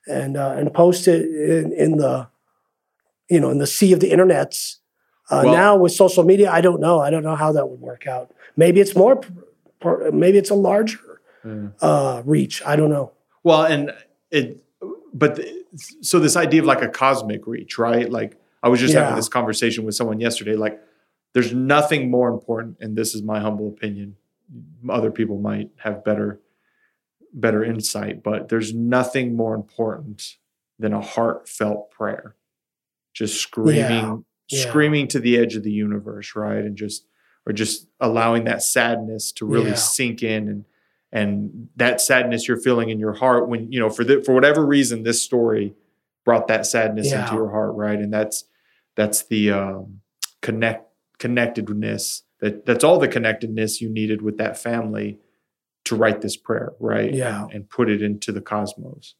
[0.06, 2.28] and uh, and post it in, in the,
[3.28, 4.76] you know, in the sea of the internets.
[5.30, 7.00] Uh, Well- now with social media, I don't know.
[7.00, 8.30] I don't know how that would work out.
[8.56, 9.20] Maybe it's more.
[10.12, 10.98] Maybe it's a larger
[11.44, 11.68] Yeah.
[11.80, 12.62] uh, reach.
[12.64, 13.12] I don't know.
[13.42, 13.92] Well, and
[14.30, 14.62] it,
[15.14, 18.10] but the, so this idea of like a cosmic reach, right?
[18.10, 20.54] Like I was just having this conversation with someone yesterday.
[20.54, 20.80] Like,
[21.34, 24.16] there's nothing more important, and this is my humble opinion.
[24.88, 26.40] Other people might have better,
[27.32, 30.36] better insight, but there's nothing more important
[30.78, 32.36] than a heartfelt prayer.
[33.14, 34.68] Just screaming, Yeah.
[34.68, 36.64] screaming to the edge of the universe, right?
[36.64, 37.06] And just
[37.44, 39.74] or just allowing that sadness to really Yeah.
[39.74, 40.64] sink in and
[41.12, 44.64] and that sadness you're feeling in your heart when you know for the, for whatever
[44.64, 45.74] reason this story
[46.24, 47.22] brought that sadness Yeah.
[47.24, 48.44] into your heart right and that's
[48.96, 50.00] that's the um,
[50.40, 50.88] connect
[51.18, 55.18] connectedness that that's all the connectedness you needed with that family
[55.84, 57.44] to write this prayer right Yeah.
[57.44, 59.14] and, and put it into the cosmos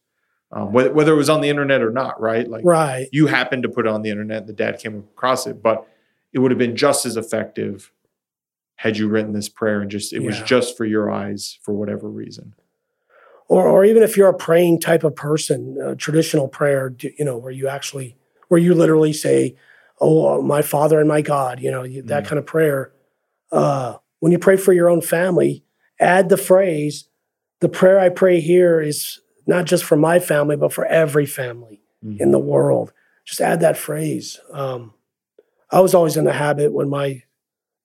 [0.55, 2.47] um, whether, whether it was on the internet or not, right?
[2.47, 3.07] Like right.
[3.11, 5.87] you happened to put it on the internet, the dad came across it, but
[6.31, 7.91] it would have been just as effective
[8.75, 12.09] had you written this prayer and just it was just for your eyes for whatever
[12.09, 12.53] reason.
[13.49, 17.37] or or even if you're a praying type of person, uh, traditional prayer, you know,
[17.37, 18.15] where you actually
[18.47, 19.55] where you literally say,
[19.99, 22.25] "Oh, uh, my Father and my God," you know, that Mm.
[22.25, 22.91] kind of prayer.
[23.51, 25.63] Uh, when you pray for your own family,
[25.99, 27.09] add the phrase,
[27.59, 31.81] "The prayer I pray here is not just for my family, but for every family
[32.03, 32.19] Mhm.
[32.21, 32.93] in the world."
[33.25, 34.39] Just add that phrase.
[34.51, 34.93] Um,
[35.69, 37.23] I was always in the habit when my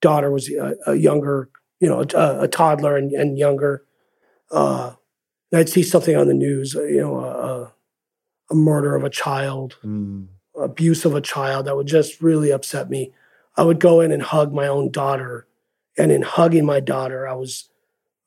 [0.00, 3.84] daughter was a, a younger, you know, a, a toddler and, and younger.
[4.50, 4.92] Uh,
[5.52, 7.72] and I'd see something on the news, uh, you know, a, a,
[8.50, 10.28] a murder of a child, Mm.
[10.56, 13.12] abuse of a child that would just really upset me.
[13.56, 15.46] I would go in and hug my own daughter,
[15.96, 17.68] and in hugging my daughter, I was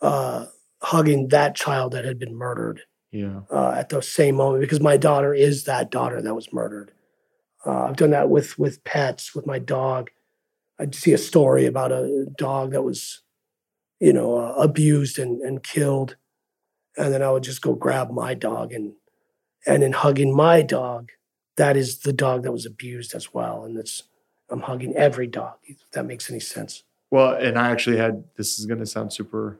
[0.01, 0.45] uh,
[0.81, 3.41] hugging that child that had been murdered Yeah.
[3.49, 6.91] uh, at the same moment because my daughter is that daughter that was murdered.
[7.65, 10.09] Uh, I've done that with with pets, with my dog.
[10.81, 13.21] I'd see a story about a dog that was,
[13.99, 16.15] you know, uh, abused and, and killed,
[16.97, 18.93] and then I would just go grab my dog and
[19.67, 21.11] and in hugging my dog,
[21.55, 24.03] that is the dog that was abused as well, and it's
[24.49, 25.53] I'm hugging every dog.
[25.63, 26.83] If that makes any sense.
[27.11, 29.59] Well, and I actually had this is going to sound super,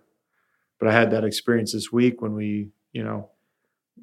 [0.80, 3.30] but I had that experience this week when we, you know,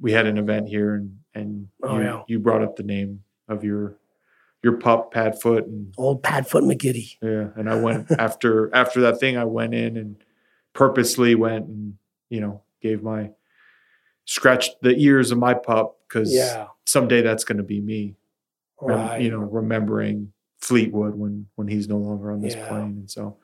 [0.01, 2.23] we had an event here and and Oh, you, yeah.
[2.29, 3.97] you brought up the name of your
[4.63, 7.17] your pup Padfoot and Old Padfoot McGiddy.
[7.23, 10.17] yeah, and I went after after that thing I went in and
[10.75, 11.95] purposely went and
[12.31, 13.31] you know gave my
[14.25, 18.17] scratched the ears of my pup because Yeah, someday that's going to be me.
[18.81, 19.21] Rem- right.
[19.21, 22.69] you know, remembering Fleetwood when when he's no longer on this Yeah.
[22.69, 23.39] plane, and so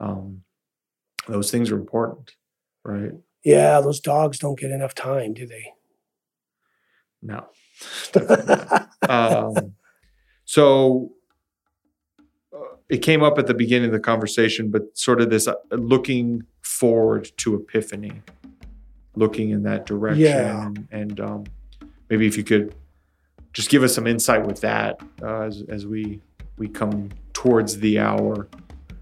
[0.00, 0.42] um,
[1.26, 2.32] those things are important,
[2.84, 3.12] right?
[3.44, 5.72] Yeah, those dogs don't get enough time, do they?
[7.22, 7.46] No.
[9.08, 9.67] um,
[10.48, 11.12] so
[12.54, 15.52] uh, it came up at the beginning of the conversation, but sort of this uh,
[15.72, 18.22] looking forward to Epiphany,
[19.14, 20.66] looking in that direction, Yeah.
[20.66, 21.44] and, and um,
[22.08, 22.74] maybe if you could
[23.52, 26.22] just give us some insight with that uh, as, as we
[26.56, 28.48] we come towards the hour,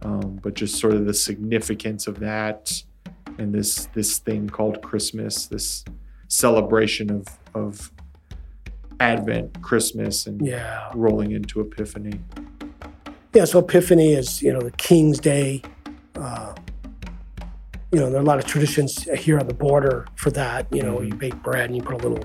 [0.02, 2.72] um, but just sort of the significance of that
[3.38, 5.84] and this this thing called Christmas, this
[6.26, 7.24] celebration of
[7.54, 7.92] of
[9.00, 10.90] Advent, Christmas, and yeah.
[10.94, 12.18] rolling into Epiphany.
[13.34, 15.62] Yeah, so Epiphany is, you know, the King's Day.
[16.14, 16.54] Uh,
[17.92, 20.66] you know, there are a lot of traditions here on the border for that.
[20.72, 21.18] You know, you Mhm.
[21.18, 22.24] bake bread and you put a little,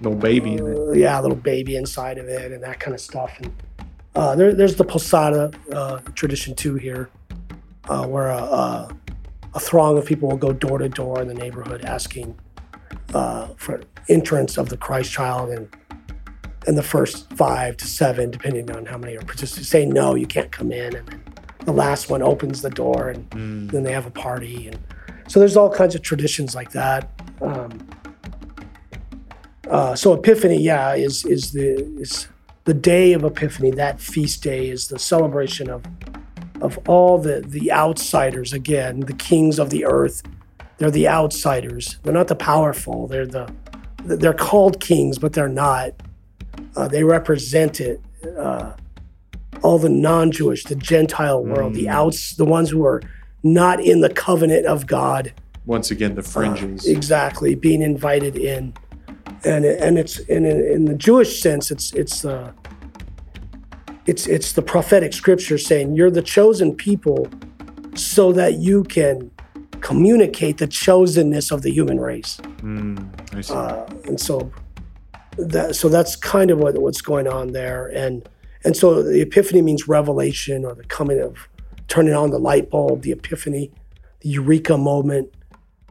[0.00, 0.76] No baby in it.
[0.78, 3.32] uh, yeah, a little baby inside of it and that kind of stuff.
[3.40, 3.52] And
[4.14, 7.10] uh, there, there's the Posada uh, tradition too here,
[7.88, 8.88] uh, where a, a,
[9.54, 12.34] a throng of people will go door to door in the neighborhood asking
[13.14, 15.68] uh, for entrance of the Christ child and
[16.66, 20.26] and the first five to seven, depending on how many are participating, say no, you
[20.26, 21.22] can't come in, and then
[21.64, 24.78] the last one opens the door, and Mm, then they have a party, and
[25.28, 27.08] so there's all kinds of traditions like that.
[27.40, 27.88] Um,
[29.68, 32.28] uh, so Epiphany, yeah, is is the is
[32.64, 33.70] the day of Epiphany.
[33.72, 35.82] That feast day is the celebration of
[36.60, 38.52] of all the the outsiders.
[38.52, 40.22] Again, the kings of the earth.
[40.78, 41.98] They're the outsiders.
[42.02, 43.06] They're not the powerful.
[43.06, 43.52] They're the
[44.04, 45.92] they're called kings, but they're not.
[46.76, 48.00] Uh, they represent it.
[48.38, 48.72] Uh,
[49.62, 51.90] all the non-Jewish, the Gentile world, the Mm.
[52.00, 53.00] outs, the ones who are
[53.42, 55.32] not in the covenant of God.
[55.64, 56.86] once again, the Uh, fringes.
[56.86, 58.72] exactly, being invited in,
[59.44, 62.52] and and it's in in the Jewish sense, it's it's the
[64.06, 67.26] it's it's the prophetic scripture saying you're the chosen people,
[67.94, 69.30] so that you can
[69.80, 72.38] communicate the chosenness of the human race.
[72.62, 73.52] Mm, I see.
[73.54, 74.50] Uh, and so
[75.38, 77.86] that so that's kind of what, what's going on there.
[77.88, 78.28] And
[78.64, 81.48] and so the epiphany means revelation or the coming of
[81.88, 83.70] turning on the light bulb the epiphany
[84.20, 85.32] the eureka moment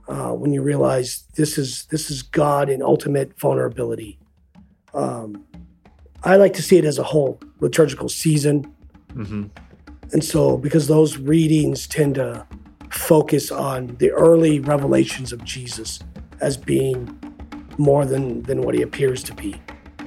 [0.08, 4.20] uh, when you realize this is this is god in ultimate vulnerability.
[4.94, 5.46] Um,
[6.24, 8.72] i like to see it as a whole liturgical season.
[9.14, 9.46] Mm-hmm.
[10.12, 12.46] and so, because those readings tend to
[12.92, 16.00] focus on the early revelations of Jesus
[16.42, 17.18] as being
[17.78, 19.56] more than than what he appears to be.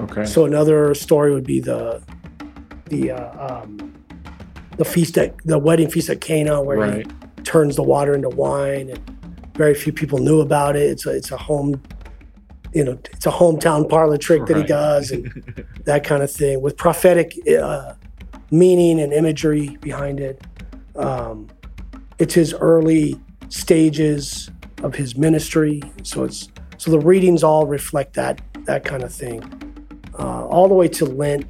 [0.01, 0.25] Okay.
[0.25, 2.03] So, another story would be the
[2.87, 3.93] the uh, um,
[4.77, 7.07] the feast at the wedding feast at Cana, where right.
[7.07, 9.19] he turns the water into wine, and
[9.55, 10.91] very few people knew about it.
[10.91, 11.83] It's a it's a home,
[12.73, 15.27] you know, it's a hometown parlor trick that he does, and
[15.85, 17.95] that kind of thing with prophetic uh,
[18.51, 20.43] meaning and imagery behind it.
[20.97, 21.49] Um,
[22.19, 24.51] it's his early stages
[24.83, 26.49] of his ministry, so it's
[26.79, 29.43] so the readings all reflect that that kind of thing,
[30.19, 31.47] uh, all the way to Lent,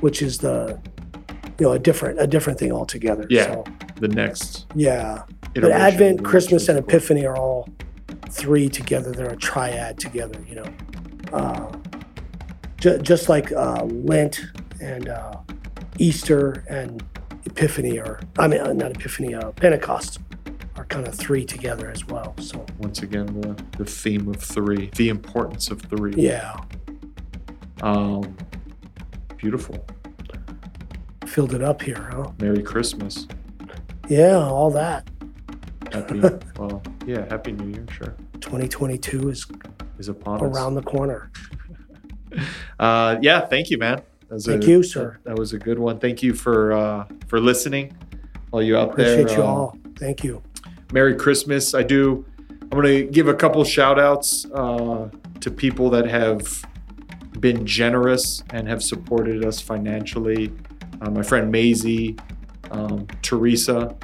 [0.00, 0.80] which is the
[1.58, 3.26] you know a different a different thing altogether.
[3.30, 3.44] Yeah.
[3.46, 3.64] So,
[4.00, 4.66] The next.
[4.74, 5.22] yeah.
[5.54, 7.68] But Advent, Christmas, and Epiphany are all
[8.30, 9.10] three together.
[9.12, 10.38] They're a triad together.
[10.48, 10.66] You know,
[11.32, 11.72] uh,
[12.78, 14.40] ju- just like uh, Lent
[14.80, 15.34] and uh,
[15.98, 17.02] Easter and
[17.46, 18.20] Epiphany are.
[18.38, 19.34] I mean, uh, not Epiphany.
[19.34, 20.20] Uh, Pentecost
[20.90, 22.34] kind of three together as well.
[22.38, 26.12] So Once again, the, the theme of three, the importance of three.
[26.16, 26.56] yeah,
[27.80, 28.36] Um,
[29.38, 29.76] beautiful.
[31.26, 32.30] filled it up here, huh?
[32.40, 33.26] Merry Christmas.
[34.08, 35.08] Yeah, all that.
[35.92, 36.20] Happy,
[36.58, 38.14] well, yeah, Happy New Year, sure.
[38.40, 39.46] 2022 is
[39.98, 40.56] Is upon us.
[40.56, 41.30] around the corner.
[42.78, 44.00] Uh, yeah, thank you, man.
[44.28, 45.18] That Thank a- you, sir.
[45.24, 45.98] That was a good one.
[45.98, 47.92] Thank you for uh, for listening.
[48.52, 49.20] All you out Appreciate there.
[49.22, 49.78] Appreciate you uh, all.
[49.98, 50.40] Thank you.
[50.92, 51.74] Merry Christmas.
[51.74, 52.24] I do.
[52.62, 55.08] I'm going to give a couple shout outs uh,
[55.40, 56.64] to people that have
[57.40, 60.52] been generous and have supported us financially.
[61.00, 62.16] Uh, my friend Maisie,
[62.70, 63.96] um, Teresa,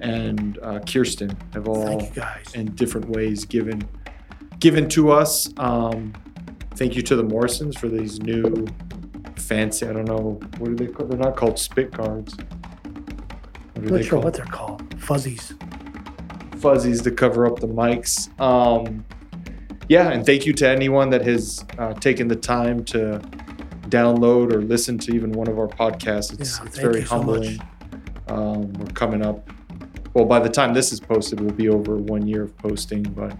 [0.00, 2.54] and uh, Kirsten have all Thank you guys.
[2.54, 3.88] in different ways given
[4.58, 5.48] given to us.
[5.56, 6.12] Um,
[6.74, 8.66] thank you to the Morrisons for these new
[9.36, 9.86] fancy.
[9.86, 11.10] I don't know what are they called?
[11.10, 12.36] They're not called spit cards.
[13.74, 14.24] What are not sure called?
[14.24, 15.00] what they're called.
[15.00, 15.54] Fuzzies.
[16.62, 18.28] Fuzzies to cover up the mics.
[18.40, 19.04] Um,
[19.88, 23.20] yeah, and thank you to anyone that has uh, taken the time to
[23.88, 26.38] download or listen to even one of our podcasts.
[26.40, 27.60] It's, Yeah, it's very you so humbling.
[28.28, 29.50] Um, we're coming up.
[30.14, 33.36] Well, by the time this is posted, we'll be over one year of posting, but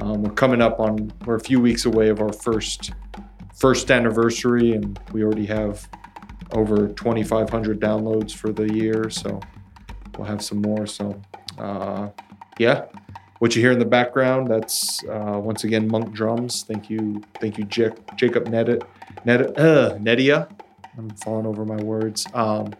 [0.00, 1.12] um, we're coming up on.
[1.24, 2.92] We're a few weeks away of our first
[3.54, 5.88] first anniversary, and we already have
[6.52, 9.10] over 2,500 downloads for the year.
[9.10, 9.40] So
[10.16, 10.86] we'll have some more.
[10.86, 11.20] So
[11.58, 12.08] uh,
[12.58, 12.86] yeah,
[13.38, 16.64] what you hear in the background, that's uh, once again Monk Drums.
[16.64, 18.82] Thank you, thank you, Jac- Jacob Net,
[19.24, 20.50] Net, uh, Nedia.
[20.96, 22.26] I'm falling over my words.
[22.34, 22.74] Um,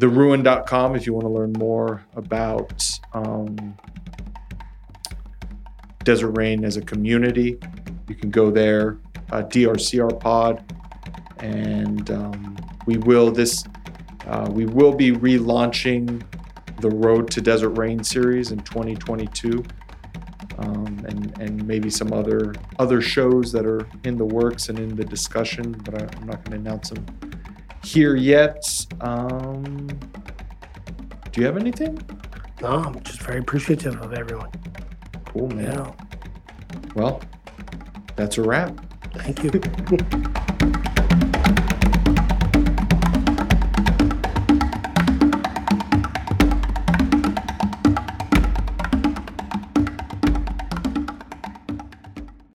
[0.00, 2.82] theruin.com if you want to learn more about
[3.12, 3.76] um,
[6.04, 7.58] Desert Rain as a community.
[8.08, 8.98] You can go there,
[9.32, 10.64] uh, DRCR Pod,
[11.40, 13.64] and um, we will this
[14.26, 16.22] uh, we will be relaunching
[16.80, 19.64] the Road to Desert Rain series in 2022,
[20.58, 24.96] um, and and maybe some other other shows that are in the works and in
[24.96, 27.04] the discussion, but I, I'm not going to announce them
[27.84, 28.64] here yet.
[29.00, 29.86] Um,
[31.32, 31.98] do you have anything?
[32.60, 34.50] No, I'm just very appreciative of everyone.
[35.26, 35.72] Cool, man.
[35.72, 35.92] Yeah.
[36.94, 37.20] Well,
[38.16, 38.74] that's a wrap.
[39.14, 39.50] Thank you.